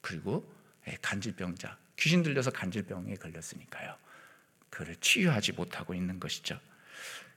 그리고 0.00 0.48
예, 0.86 0.96
간질병자, 1.02 1.76
귀신 1.96 2.22
들려서 2.22 2.50
간질병에 2.50 3.14
걸렸으니까요. 3.14 3.94
그를 4.70 4.96
치유하지 4.96 5.52
못하고 5.52 5.94
있는 5.94 6.20
것이죠. 6.20 6.58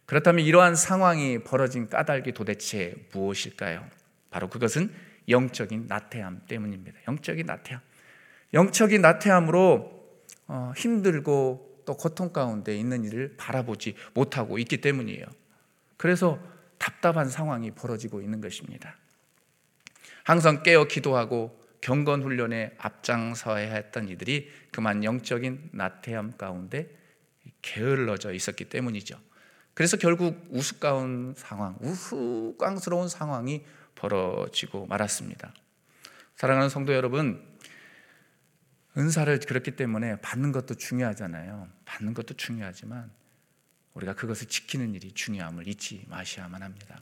그렇다면 0.06 0.46
이러한 0.46 0.76
상황이 0.76 1.40
벌어진 1.44 1.88
까닭이 1.88 2.34
도대체 2.34 2.96
무엇일까요? 3.14 3.88
바로 4.30 4.50
그것은 4.50 4.94
영적인 5.30 5.88
나태함 5.88 6.44
때문입니다. 6.48 7.00
영적인 7.08 7.46
나태함. 7.46 7.82
영적인 8.54 9.02
나태함으로 9.02 10.02
어, 10.48 10.74
힘들고 10.76 11.84
또 11.86 11.96
고통 11.96 12.34
가운데 12.34 12.76
있는 12.76 13.06
일을 13.06 13.36
바라보지 13.38 13.96
못하고 14.14 14.58
있기 14.60 14.82
때문이에요. 14.82 15.26
그래서 15.98 16.40
답답한 16.78 17.30
상황이 17.30 17.72
벌어지고 17.72 18.22
있는 18.22 18.42
것입니다. 18.42 18.98
항상 20.24 20.64
깨어 20.64 20.86
기도하고 20.86 21.61
경건 21.82 22.24
훈련에 22.24 22.76
앞장서야 22.78 23.74
했던 23.74 24.08
이들이 24.08 24.50
그만 24.72 25.04
영적인 25.04 25.72
나태함 25.74 26.38
가운데 26.38 26.90
게을러져 27.62 28.34
있었기 28.34 28.66
때문이죠. 28.70 29.20
그래서 29.74 29.98
결국 29.98 30.48
우스꽝 30.50 31.34
상황, 31.36 31.78
우스꽝스러운 31.82 33.10
상황이 33.10 33.66
벌어지고 33.96 34.86
말았습니다. 34.86 35.54
사랑하는 36.36 36.70
성도 36.70 36.94
여러분, 36.94 37.44
은사를 38.98 39.40
그렇기 39.40 39.76
때문에 39.76 40.20
받는 40.22 40.52
것도 40.52 40.76
중요하잖아요. 40.76 41.70
받는 41.86 42.14
것도 42.14 42.36
중요하지만 42.36 43.12
우리가 43.94 44.16
그것을 44.16 44.48
지키는 44.48 44.94
일이 44.94 45.12
중요함을 45.14 45.68
잊지 45.68 46.06
마셔야만 46.10 46.62
합니다. 46.62 47.02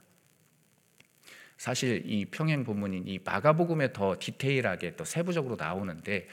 사실 1.60 2.02
이 2.06 2.24
평행 2.24 2.64
본문인 2.64 3.06
이 3.06 3.18
마가복음에 3.22 3.92
더 3.92 4.16
디테일하게 4.18 4.96
또 4.96 5.04
세부적으로 5.04 5.56
나오는데 5.56 6.26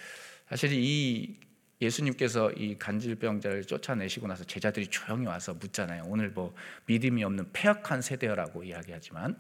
사실 0.48 0.72
이 0.72 1.38
예수님께서 1.82 2.54
이 2.54 2.80
간질병자를 2.80 3.66
쫓아내시고 3.66 4.26
나서 4.26 4.46
제자들이 4.46 4.88
조용히 4.88 5.26
와서 5.26 5.54
묻잖아요. 5.54 6.04
오늘 6.08 6.30
뭐 6.30 6.56
믿음이 6.86 7.26
없는 7.26 7.52
폐역한 7.52 8.02
세대라고 8.02 8.64
이야기하지만 8.64 9.38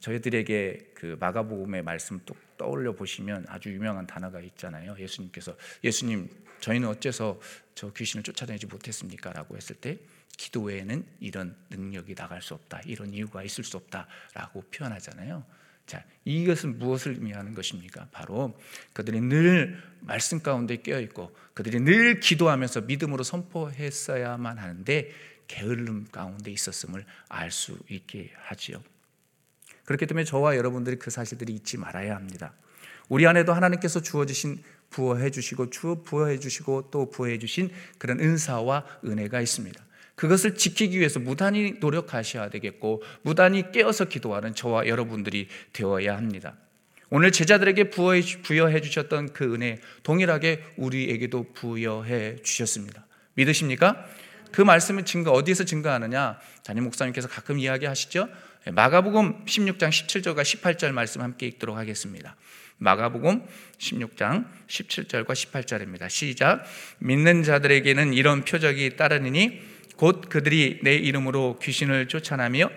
저희들에게 0.00 0.92
그 0.94 1.18
마가복음의 1.20 1.82
말씀 1.82 2.18
또 2.24 2.34
떠올려 2.56 2.94
보시면 2.94 3.44
아주 3.48 3.70
유명한 3.70 4.06
단어가 4.06 4.40
있잖아요. 4.40 4.96
예수님께서 4.98 5.54
예수님 5.84 6.30
저희는 6.60 6.88
어째서 6.88 7.38
저 7.74 7.92
귀신을 7.92 8.22
쫓아내지 8.22 8.64
못했습니까? 8.64 9.34
라고 9.34 9.58
했을 9.58 9.76
때 9.76 9.98
기도 10.36 10.62
외에는 10.62 11.04
이런 11.20 11.56
능력이 11.70 12.14
나갈 12.14 12.42
수 12.42 12.54
없다. 12.54 12.80
이런 12.86 13.12
이유가 13.12 13.42
있을 13.42 13.64
수 13.64 13.76
없다라고 13.76 14.62
표현하잖아요. 14.70 15.44
자, 15.86 16.04
이것은 16.24 16.78
무엇을 16.78 17.14
의미하는 17.14 17.54
것입니까? 17.54 18.08
바로 18.12 18.58
그들이 18.92 19.20
늘 19.22 19.82
말씀 20.00 20.40
가운데 20.40 20.76
깨어 20.76 21.00
있고 21.00 21.34
그들이 21.54 21.80
늘 21.80 22.20
기도하면서 22.20 22.82
믿음으로 22.82 23.24
선포했어야만 23.24 24.58
하는데 24.58 25.10
게을름 25.48 26.08
가운데 26.12 26.50
있었음을 26.50 27.04
알 27.28 27.50
수 27.50 27.78
있게 27.88 28.30
하지요. 28.36 28.82
그렇기 29.86 30.06
때문에 30.06 30.24
저와 30.24 30.56
여러분들이 30.56 30.98
그 30.98 31.10
사실들이 31.10 31.54
잊지 31.54 31.78
말아야 31.78 32.14
합니다. 32.14 32.52
우리 33.08 33.26
안에도 33.26 33.54
하나님께서 33.54 34.02
주어주신 34.02 34.62
부어해 34.90 35.30
주시고 35.30 35.70
주 35.70 36.02
부어해 36.04 36.38
주시고 36.38 36.90
또 36.90 37.08
부어해 37.08 37.38
주신 37.38 37.70
그런 37.96 38.20
은사와 38.20 38.84
은혜가 39.06 39.40
있습니다. 39.40 39.87
그것을 40.18 40.56
지키기 40.56 40.98
위해서 40.98 41.20
무단히 41.20 41.74
노력하셔야 41.78 42.50
되겠고 42.50 43.04
무단히 43.22 43.70
깨어서 43.70 44.06
기도하는 44.06 44.52
저와 44.52 44.88
여러분들이 44.88 45.46
되어야 45.72 46.16
합니다. 46.16 46.56
오늘 47.08 47.30
제자들에게 47.30 47.90
부여해 47.90 48.80
주셨던 48.80 49.32
그 49.32 49.54
은혜 49.54 49.80
동일하게 50.02 50.64
우리에게도 50.76 51.52
부여해 51.54 52.42
주셨습니다. 52.42 53.06
믿으십니까? 53.34 54.04
그 54.50 54.60
말씀은 54.60 55.04
증거 55.04 55.30
어디에서 55.30 55.64
증거하느냐? 55.64 56.40
담임 56.64 56.84
목사님께서 56.84 57.28
가끔 57.28 57.60
이야기하시죠. 57.60 58.28
마가복음 58.72 59.44
16장 59.44 59.88
17절과 59.88 60.42
18절 60.42 60.90
말씀 60.90 61.22
함께 61.22 61.46
읽도록 61.46 61.76
하겠습니다. 61.76 62.34
마가복음 62.78 63.42
16장 63.78 64.46
17절과 64.66 65.28
18절입니다. 65.28 66.10
시작. 66.10 66.64
믿는 66.98 67.44
자들에게는 67.44 68.14
이런 68.14 68.44
표적이 68.44 68.96
따르니 68.96 69.77
곧 69.98 70.28
그들이 70.28 70.78
내 70.84 70.94
이름으로 70.94 71.58
귀신을 71.60 72.06
쫓아내며 72.06 72.70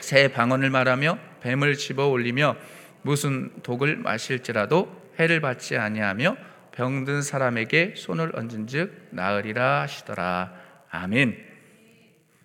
새 0.00 0.28
방언을 0.28 0.68
말하며 0.68 1.18
뱀을 1.42 1.76
집어 1.76 2.08
올리며 2.08 2.56
무슨 3.02 3.50
독을 3.62 3.96
마실지라도 3.96 5.00
해를 5.20 5.40
받지 5.40 5.76
아니하며 5.76 6.36
병든 6.72 7.22
사람에게 7.22 7.94
손을 7.96 8.32
얹은즉 8.34 9.10
나으리라 9.10 9.82
하시더라. 9.82 10.52
아멘. 10.90 11.38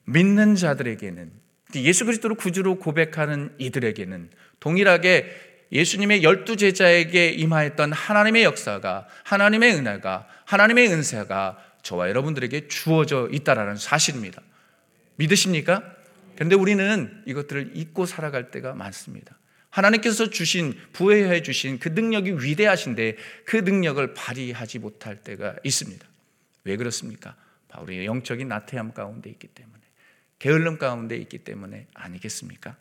믿는 0.05 0.55
자들에게는 0.55 1.31
예수 1.77 2.05
그리스도를 2.05 2.35
구주로 2.35 2.75
고백하는 2.75 3.55
이들에게는 3.57 4.29
동일하게 4.59 5.65
예수님의 5.71 6.21
열두 6.21 6.57
제자에게 6.57 7.29
임하였던 7.29 7.91
하나님의 7.91 8.43
역사가 8.43 9.07
하나님의 9.23 9.73
은혜가 9.73 10.27
하나님의 10.45 10.89
은사가 10.89 11.57
저와 11.85 12.09
여러분들에게 12.09 12.67
주어져 12.67 13.29
있다라는 13.31 13.75
사실입니다. 13.75 14.41
믿으십니까? 15.17 15.83
그런데 16.33 16.55
우리는 16.55 17.23
이것들을 17.27 17.71
잊고 17.75 18.07
살아갈 18.07 18.49
때가 18.49 18.73
많습니다. 18.73 19.37
하나님께서 19.69 20.31
주신 20.31 20.75
부여해 20.93 21.43
주신 21.43 21.77
그 21.77 21.89
능력이 21.89 22.43
위대하신데 22.43 23.17
그 23.45 23.57
능력을 23.57 24.13
발휘하지 24.15 24.79
못할 24.79 25.17
때가 25.17 25.55
있습니다. 25.63 26.07
왜 26.63 26.75
그렇습니까? 26.75 27.35
바로 27.67 28.03
영적인 28.03 28.47
나태함 28.47 28.93
가운데 28.93 29.29
있기 29.29 29.47
때문에. 29.47 29.79
게을름 30.39 30.79
가운데 30.79 31.15
있기 31.17 31.39
때문에 31.39 31.85
아니겠습니까? 31.93 32.77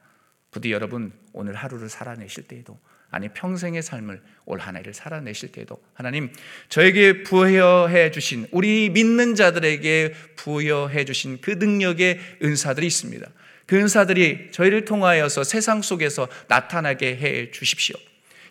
부디 0.54 0.70
여러분 0.70 1.10
오늘 1.32 1.54
하루를 1.54 1.88
살아내실 1.88 2.44
때에도 2.44 2.78
아니 3.10 3.28
평생의 3.28 3.82
삶을 3.82 4.22
올 4.46 4.60
한 4.60 4.76
해를 4.76 4.94
살아내실 4.94 5.50
때에도 5.50 5.82
하나님 5.94 6.32
저에게 6.68 7.24
부여해 7.24 8.12
주신 8.12 8.46
우리 8.52 8.88
믿는 8.88 9.34
자들에게 9.34 10.14
부여해 10.36 11.04
주신 11.06 11.40
그 11.40 11.50
능력의 11.50 12.20
은사들이 12.40 12.86
있습니다. 12.86 13.26
그 13.66 13.76
은사들이 13.76 14.52
저희를 14.52 14.84
통하여서 14.84 15.42
세상 15.42 15.82
속에서 15.82 16.28
나타나게 16.46 17.16
해 17.16 17.50
주십시오. 17.50 17.96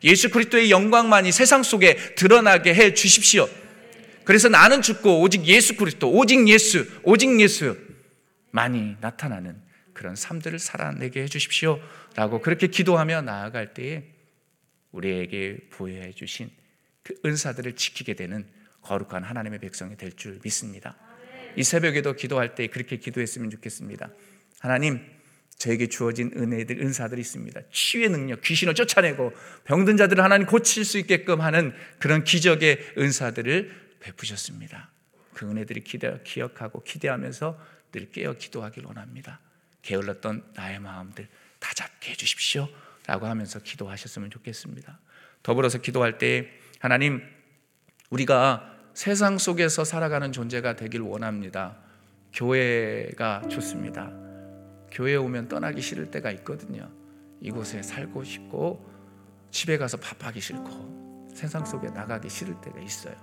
예수 0.03 0.29
그리스도의 0.29 0.71
영광만이 0.71 1.31
세상 1.31 1.63
속에 1.63 1.95
드러나게 2.15 2.73
해 2.73 2.93
주십시오. 2.93 3.47
그래서 4.25 4.49
나는 4.49 4.81
죽고 4.81 5.21
오직 5.21 5.45
예수 5.45 5.77
그리스도, 5.77 6.11
오직 6.11 6.45
예수, 6.49 6.85
오직 7.03 7.39
예수 7.39 7.77
많이 8.51 8.97
나타나는 8.99 9.55
그런 9.93 10.15
삶들을 10.15 10.59
살아내게 10.59 11.21
해주십시오. 11.23 11.79
라고 12.15 12.41
그렇게 12.41 12.67
기도하며 12.67 13.21
나아갈 13.21 13.73
때에 13.73 14.03
우리에게 14.91 15.57
부여해 15.69 16.13
주신 16.13 16.49
그 17.03 17.15
은사들을 17.25 17.75
지키게 17.75 18.13
되는 18.13 18.47
거룩한 18.81 19.23
하나님의 19.23 19.59
백성이 19.59 19.97
될 19.97 20.11
줄 20.15 20.39
믿습니다. 20.43 20.95
이 21.55 21.63
새벽에도 21.63 22.13
기도할 22.13 22.55
때 22.55 22.67
그렇게 22.67 22.97
기도했으면 22.97 23.49
좋겠습니다. 23.49 24.09
하나님, 24.59 25.05
저에게 25.57 25.87
주어진 25.87 26.31
은혜들, 26.35 26.79
은사들이 26.81 27.21
있습니다. 27.21 27.61
치유의 27.71 28.09
능력, 28.09 28.41
귀신을 28.41 28.73
쫓아내고 28.75 29.33
병든 29.65 29.97
자들을 29.97 30.23
하나님 30.23 30.47
고칠 30.47 30.83
수 30.83 30.97
있게끔 30.97 31.41
하는 31.41 31.73
그런 31.99 32.23
기적의 32.23 32.93
은사들을 32.97 33.97
베푸셨습니다. 33.99 34.91
그 35.33 35.49
은혜들이 35.49 35.81
기대, 35.81 36.19
기억하고 36.23 36.83
기대하면서 36.83 37.59
늘 37.91 38.11
깨어 38.11 38.33
기도하길 38.33 38.85
원합니다. 38.85 39.39
게을렀던 39.83 40.53
나의 40.55 40.79
마음들 40.79 41.27
다 41.59 41.71
잡게 41.75 42.11
해주십시오. 42.11 42.67
라고 43.05 43.27
하면서 43.27 43.59
기도하셨으면 43.59 44.31
좋겠습니다. 44.31 44.99
더불어서 45.43 45.77
기도할 45.77 46.17
때 46.17 46.49
하나님 46.79 47.21
우리가 48.09 48.73
세상 48.93 49.37
속에서 49.37 49.83
살아가는 49.83 50.31
존재가 50.31 50.75
되길 50.75 51.01
원합니다. 51.01 51.77
교회가 52.33 53.47
좋습니다. 53.49 54.11
교회 54.91 55.15
오면 55.15 55.47
떠나기 55.47 55.81
싫을 55.81 56.11
때가 56.11 56.31
있거든요. 56.31 56.89
이곳에 57.41 57.81
살고 57.81 58.23
싶고 58.23 58.89
집에 59.51 59.77
가서 59.77 59.97
밥하기 59.97 60.39
싫고 60.39 61.29
세상 61.33 61.65
속에 61.65 61.89
나가기 61.89 62.29
싫을 62.29 62.61
때가 62.61 62.79
있어요. 62.79 63.15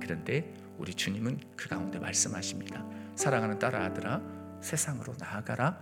그런데 0.00 0.54
우리 0.78 0.94
주님은 0.94 1.40
그 1.56 1.68
가운데 1.68 1.98
말씀하십니다. 1.98 2.84
사랑하는 3.14 3.58
딸아 3.58 3.84
아들아 3.86 4.39
세상으로 4.60 5.14
나아가라 5.18 5.78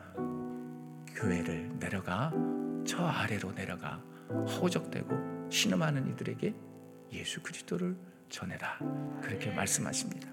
교회를 1.14 1.78
내려가 1.78 2.32
저 2.86 3.04
아래로 3.04 3.54
내려가 3.54 4.02
허우적대고 4.30 5.48
신음하는 5.50 6.08
이들에게 6.12 6.54
예수 7.12 7.42
그리스도를 7.42 7.96
전해라. 8.28 8.78
그렇게 9.22 9.50
말씀하십니다. 9.50 10.28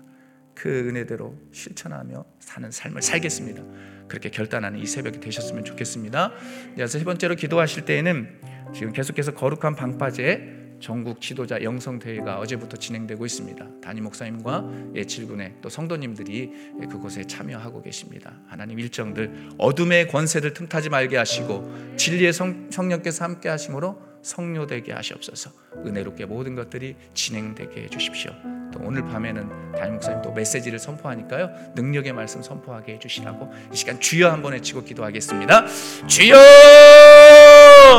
그 0.53 0.69
은혜대로 0.87 1.37
실천하며 1.51 2.25
사는 2.39 2.71
삶을 2.71 3.01
살겠습니다. 3.01 3.63
그렇게 4.07 4.29
결단하는 4.29 4.79
이 4.79 4.85
새벽이 4.85 5.19
되셨으면 5.19 5.65
좋겠습니다. 5.65 6.31
이세 6.77 7.03
번째로 7.03 7.35
기도하실 7.35 7.85
때에는 7.85 8.41
지금 8.73 8.93
계속해서 8.93 9.33
거룩한 9.33 9.75
방파제 9.75 10.64
전국 10.79 11.21
지도자 11.21 11.61
영성 11.63 11.99
대회가 11.99 12.39
어제부터 12.39 12.77
진행되고 12.77 13.25
있습니다. 13.25 13.65
담임 13.81 14.03
목사님과 14.05 14.69
예칠군의 14.95 15.55
또 15.61 15.69
성도님들이 15.69 16.51
그곳에 16.89 17.23
참여하고 17.25 17.81
계십니다. 17.81 18.33
하나님 18.47 18.79
일정들 18.79 19.49
어둠의 19.57 20.07
권세를 20.07 20.53
틈타지 20.53 20.89
말게 20.89 21.17
하시고 21.17 21.95
진리의 21.97 22.33
성, 22.33 22.69
성령께서 22.69 23.23
함께 23.23 23.49
하심으로 23.49 24.15
성료되게 24.21 24.91
하시옵소서. 24.91 25.51
은혜롭게 25.85 26.25
모든 26.25 26.55
것들이 26.55 26.95
진행되게 27.13 27.83
해 27.83 27.87
주십시오. 27.87 28.31
또 28.73 28.79
오늘 28.83 29.03
밤에는 29.03 29.73
담임 29.73 29.93
목사님 29.93 30.21
또 30.21 30.31
메시지를 30.31 30.79
선포하니까요. 30.79 31.49
능력의 31.75 32.13
말씀 32.13 32.41
선포하게 32.41 32.93
해 32.93 32.99
주시라고 32.99 33.51
이 33.71 33.75
시간 33.75 33.99
주여 33.99 34.29
한번 34.31 34.53
외치고 34.53 34.83
기도하겠습니다. 34.83 35.67
주여! 36.07 37.14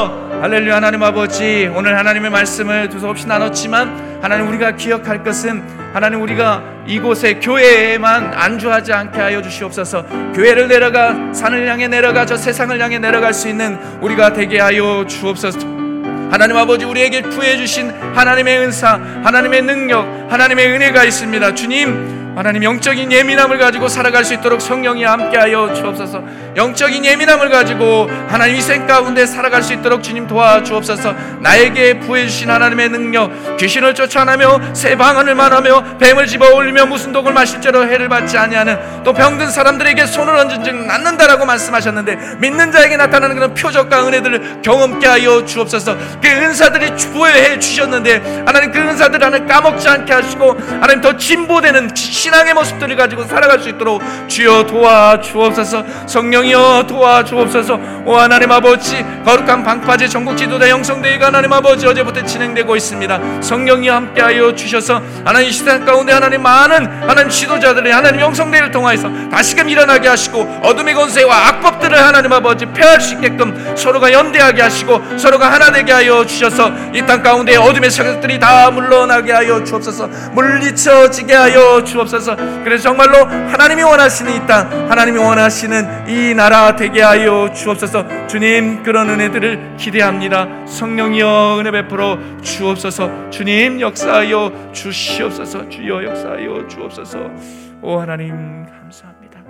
할렐루야 0.04 0.76
하나님 0.76 1.02
아버지 1.02 1.70
오늘 1.74 1.96
하나님의 1.96 2.30
말씀을 2.30 2.90
두서없이 2.90 3.26
나눴지만 3.26 4.20
하나님 4.20 4.48
우리가 4.48 4.72
기억할 4.72 5.24
것은 5.24 5.62
하나님 5.94 6.20
우리가 6.20 6.62
이곳에 6.86 7.34
교회에만 7.40 8.34
안주하지 8.34 8.92
않게 8.92 9.18
하여 9.18 9.40
주시옵소서 9.40 10.04
교회를 10.34 10.68
내려가 10.68 11.32
산을 11.32 11.66
향해 11.66 11.88
내려가 11.88 12.26
저 12.26 12.36
세상을 12.36 12.78
향해 12.80 12.98
내려갈 12.98 13.32
수 13.32 13.48
있는 13.48 13.78
우리가 14.02 14.34
되게 14.34 14.60
하여 14.60 15.06
주옵소서 15.06 15.60
하나님 16.30 16.56
아버지 16.56 16.84
우리에게 16.84 17.22
부해 17.22 17.56
주신 17.56 17.90
하나님의 17.90 18.58
은사, 18.58 19.00
하나님의 19.22 19.62
능력, 19.62 20.06
하나님의 20.28 20.72
은혜가 20.72 21.04
있습니다. 21.04 21.54
주님, 21.54 22.15
하나님 22.36 22.62
영적인 22.64 23.10
예민함을 23.10 23.56
가지고 23.56 23.88
살아갈 23.88 24.22
수 24.22 24.34
있도록 24.34 24.60
성령이 24.60 25.04
함께하여 25.04 25.72
주옵소서. 25.72 26.22
영적인 26.54 27.02
예민함을 27.02 27.48
가지고 27.48 28.10
하나님 28.28 28.56
이생 28.56 28.86
가운데 28.86 29.24
살아갈 29.24 29.62
수 29.62 29.72
있도록 29.72 30.02
주님 30.02 30.26
도와주옵소서. 30.26 31.14
나에게 31.40 31.98
부해 32.00 32.26
주신 32.26 32.50
하나님의 32.50 32.90
능력, 32.90 33.56
귀신을 33.56 33.94
쫓아내며 33.94 34.74
새 34.74 34.96
방언을 34.96 35.34
말하며 35.34 35.96
뱀을 35.96 36.26
집어 36.26 36.54
올리며 36.54 36.84
무슨 36.84 37.10
독을 37.10 37.32
마실 37.32 37.58
죄로 37.62 37.88
해를 37.88 38.10
받지 38.10 38.36
아니하는 38.36 39.02
또 39.02 39.14
병든 39.14 39.50
사람들에게 39.50 40.04
손을 40.04 40.36
얹은 40.36 40.62
즉 40.62 40.74
낫는다라고 40.74 41.46
말씀하셨는데 41.46 42.36
믿는 42.38 42.70
자에게 42.70 42.98
나타나는 42.98 43.36
그런 43.36 43.54
표적과 43.54 44.06
은혜들을 44.06 44.60
경험케 44.60 45.06
하여 45.06 45.42
주옵소서. 45.42 45.96
그 46.20 46.28
은사들이 46.28 46.96
부여해 46.96 47.58
주셨는데 47.58 48.42
하나님 48.44 48.72
그 48.72 48.78
은사들 48.78 49.24
하나 49.24 49.38
까먹지 49.38 49.88
않게 49.88 50.12
하시고 50.12 50.54
하나님 50.82 51.00
더 51.00 51.16
진보되는 51.16 51.94
신앙의 52.26 52.54
모습들을 52.54 52.96
가지고 52.96 53.22
살아갈 53.24 53.60
수 53.60 53.68
있도록 53.68 54.02
주여 54.26 54.66
도와 54.66 55.20
주옵소서. 55.20 55.84
성령이여 56.06 56.86
도와 56.88 57.22
주옵소서. 57.22 57.78
오 58.04 58.16
하나님 58.16 58.50
아버지 58.50 59.04
거룩한 59.24 59.62
방파제 59.62 60.08
전국 60.08 60.36
지도자 60.36 60.68
영성대회가 60.68 61.26
하나님 61.28 61.52
아버지 61.52 61.86
어제부터 61.86 62.24
진행되고 62.24 62.74
있습니다. 62.74 63.20
성령이 63.40 63.88
함께하여 63.88 64.56
주셔서 64.56 65.00
하나님 65.24 65.52
시대 65.52 65.78
가운데 65.78 66.12
하나님 66.12 66.42
많은 66.42 66.86
하나님 67.08 67.30
지도자들이 67.30 67.92
하나님 67.92 68.20
영성대회를 68.20 68.72
통하여서 68.72 69.08
다시금 69.30 69.68
일어나게 69.68 70.08
하시고 70.08 70.62
어둠의 70.64 70.94
권세와 70.94 71.48
악법들을 71.48 71.96
하나님 71.96 72.32
아버지 72.32 72.66
폐할 72.66 73.00
수 73.00 73.14
있게끔 73.14 73.76
서로가 73.76 74.12
연대하게 74.12 74.62
하시고 74.62 75.00
서로가 75.16 75.52
하나 75.52 75.70
되게 75.70 75.92
하여 75.92 76.26
주셔서 76.26 76.72
이 76.92 77.06
땅 77.06 77.22
가운데 77.22 77.54
어둠의 77.56 77.88
세력들이 77.88 78.40
다 78.40 78.68
물러나게 78.72 79.30
하여 79.30 79.62
주옵소서. 79.62 80.08
물리쳐지게 80.32 81.32
하여 81.32 81.84
주옵소서 81.84 82.15
주옵소서. 82.16 82.36
그래서 82.64 82.84
정말로 82.84 83.24
하나님이 83.24 83.82
원하시는 83.82 84.32
이 84.32 84.46
땅, 84.46 84.90
하나님이 84.90 85.18
원하시는 85.18 86.08
이 86.08 86.34
나라 86.34 86.74
되게 86.76 87.02
하여 87.02 87.52
주옵소서. 87.52 88.26
주님 88.26 88.82
그런 88.82 89.10
은혜들을 89.10 89.76
기대합니다. 89.76 90.66
성령이여 90.66 91.58
은혜 91.60 91.70
베풀어 91.70 92.18
주옵소서. 92.42 93.30
주님 93.30 93.80
역사하여 93.80 94.72
주시옵소서. 94.72 95.68
주여 95.68 96.04
역사하여 96.04 96.68
주옵소서. 96.68 97.30
오 97.82 97.98
하나님 97.98 98.66
감사합니다. 98.66 99.42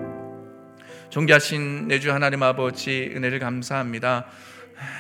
존귀하신 1.11 1.89
내주 1.89 2.13
하나님 2.13 2.43
아버지 2.43 3.13
은혜를 3.15 3.39
감사합니다. 3.39 4.27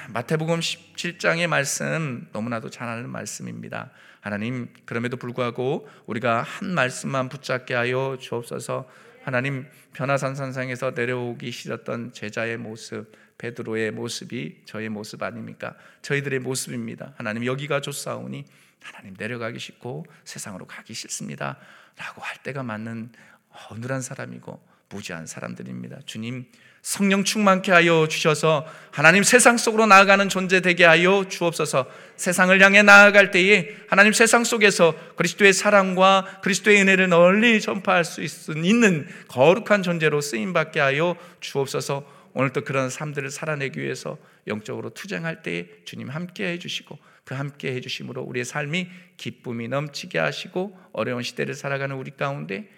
마태복음 0.08 0.60
17장의 0.60 1.46
말씀 1.48 2.26
너무나도 2.32 2.70
잘 2.70 2.88
아는 2.88 3.10
말씀입니다. 3.10 3.90
하나님 4.26 4.66
그럼에도 4.86 5.16
불구하고 5.16 5.88
우리가 6.06 6.42
한 6.42 6.74
말씀만 6.74 7.28
붙잡게 7.28 7.74
하여 7.74 8.18
주옵소서. 8.20 8.90
하나님 9.22 9.68
변화산산상에서 9.92 10.94
내려오기 10.96 11.52
싫었던 11.52 12.12
제자의 12.12 12.56
모습, 12.56 13.12
베드로의 13.38 13.92
모습이 13.92 14.62
저의 14.64 14.88
모습 14.88 15.22
아닙니까? 15.22 15.76
저희들의 16.02 16.40
모습입니다. 16.40 17.14
하나님 17.16 17.46
여기가 17.46 17.80
좋사오니 17.80 18.44
하나님 18.82 19.14
내려가기 19.16 19.60
싫고 19.60 20.06
세상으로 20.24 20.66
가기 20.66 20.92
싫습니다. 20.92 21.58
라고 21.96 22.20
할 22.20 22.42
때가 22.42 22.64
맞는 22.64 23.12
어느한 23.70 24.02
사람이고 24.02 24.60
무지한 24.88 25.28
사람들입니다. 25.28 26.00
주님 26.04 26.50
성령 26.86 27.24
충만케 27.24 27.72
하여 27.72 28.06
주셔서 28.06 28.64
하나님 28.92 29.24
세상 29.24 29.56
속으로 29.56 29.86
나아가는 29.86 30.28
존재 30.28 30.60
되게 30.60 30.84
하여 30.84 31.24
주옵소서. 31.28 31.90
세상을 32.14 32.62
향해 32.62 32.84
나아갈 32.84 33.32
때에 33.32 33.74
하나님 33.88 34.12
세상 34.12 34.44
속에서 34.44 34.94
그리스도의 35.16 35.52
사랑과 35.52 36.38
그리스도의 36.44 36.82
은혜를 36.82 37.08
널리 37.08 37.60
전파할 37.60 38.04
수 38.04 38.22
있는 38.22 39.04
거룩한 39.26 39.82
존재로 39.82 40.20
쓰임 40.20 40.52
받게 40.52 40.78
하여 40.78 41.16
주옵소서. 41.40 42.08
오늘도 42.34 42.62
그런 42.62 42.88
삶들을 42.88 43.30
살아내기 43.32 43.80
위해서 43.80 44.16
영적으로 44.46 44.90
투쟁할 44.90 45.42
때에 45.42 45.66
주님 45.86 46.08
함께 46.08 46.52
해 46.52 46.58
주시고 46.60 46.96
그 47.24 47.34
함께 47.34 47.74
해 47.74 47.80
주심으로 47.80 48.22
우리의 48.22 48.44
삶이 48.44 48.86
기쁨이 49.16 49.66
넘치게 49.66 50.20
하시고 50.20 50.78
어려운 50.92 51.24
시대를 51.24 51.54
살아가는 51.54 51.96
우리 51.96 52.12
가운데 52.12 52.70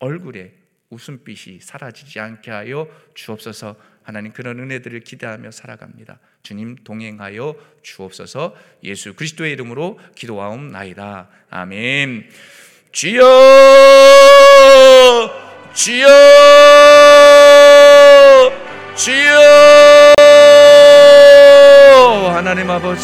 얼굴에 0.00 0.65
웃음빛이 0.90 1.60
사라지지 1.60 2.20
않게 2.20 2.50
하여 2.50 2.88
주옵소서 3.14 3.76
하나님 4.02 4.32
그런 4.32 4.60
은혜들을 4.60 5.00
기대하며 5.00 5.50
살아갑니다. 5.50 6.20
주님 6.42 6.76
동행하여 6.84 7.56
주옵소서 7.82 8.54
예수 8.84 9.14
그리스도의 9.14 9.52
이름으로 9.52 9.98
기도하옵나이다. 10.14 11.28
아멘. 11.50 12.30
주여 12.92 13.20
주여 15.74 16.06
주여 18.94 19.36
하나님 22.32 22.70
아버지 22.70 23.02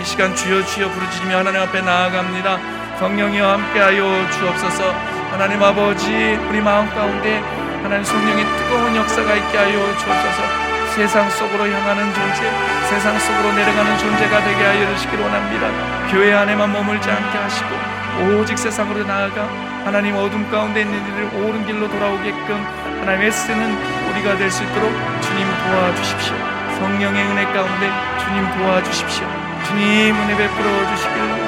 이 0.00 0.04
시간 0.04 0.36
주여 0.36 0.64
주여 0.64 0.88
부르짖으며 0.88 1.38
하나님 1.38 1.60
앞에 1.62 1.80
나아갑니다. 1.80 2.73
성령이와 2.98 3.54
함께하여 3.54 4.30
주옵소서. 4.30 4.92
하나님 5.30 5.62
아버지 5.62 6.38
우리 6.48 6.60
마음 6.60 6.88
가운데 6.94 7.38
하나님 7.82 8.04
성령의 8.04 8.44
뜨거운 8.56 8.96
역사가 8.96 9.34
있게 9.34 9.58
하여 9.58 9.72
주옵소서. 9.98 10.64
세상 10.94 11.28
속으로 11.28 11.66
향하는 11.68 12.14
존재 12.14 12.50
세상 12.88 13.18
속으로 13.18 13.52
내려가는 13.52 13.98
존재가 13.98 14.44
되게 14.44 14.64
하여 14.64 14.94
주시길 14.94 15.18
원합니다. 15.20 15.66
교회 16.10 16.32
안에만 16.32 16.72
머물지 16.72 17.10
않게 17.10 17.36
하시고 17.36 18.38
오직 18.38 18.56
세상으로 18.56 19.04
나아가 19.04 19.48
하나님 19.84 20.14
어둠 20.14 20.48
가운데 20.50 20.82
있는 20.82 20.96
이들을 21.00 21.44
옳은 21.44 21.66
길로 21.66 21.90
돌아오게끔 21.90 22.64
하나님 23.00 23.22
애쓰는 23.26 23.76
우리가 24.10 24.36
될 24.36 24.48
수 24.50 24.62
있도록 24.62 24.92
주님 25.20 25.44
도와주십시오. 25.68 26.36
성령의 26.78 27.24
은혜 27.26 27.44
가운데 27.46 27.90
주님 28.20 28.48
도와주십시오. 28.56 29.26
주님 29.66 30.14
은혜 30.14 30.36
베풀어 30.36 30.86
주시길 30.94 31.43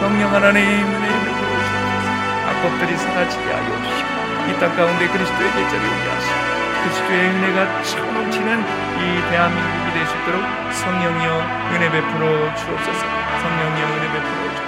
성령 0.00 0.32
하나님 0.32 0.86
악법들이 2.48 2.96
사라지게 2.96 3.44
하여 3.52 3.82
주시고 3.82 4.08
이 4.48 4.58
땅 4.58 4.74
가운데 4.76 5.06
그리스도의 5.08 5.50
계절이 5.52 5.84
오게 5.84 6.08
하시고 6.10 6.38
그리스도의 6.82 7.28
은혜가 7.28 7.82
차넘치는 7.82 8.60
이 8.60 9.30
대한민국이 9.30 9.92
될 9.94 10.06
수 10.06 10.16
있도록 10.16 10.42
성령이여 10.72 11.30
은혜 11.74 11.90
베풀어 11.90 12.54
주옵소서. 12.54 13.02
성령이여 13.42 13.86
은혜 13.86 14.06
베풀어 14.12 14.54
주옵소서 14.56 14.67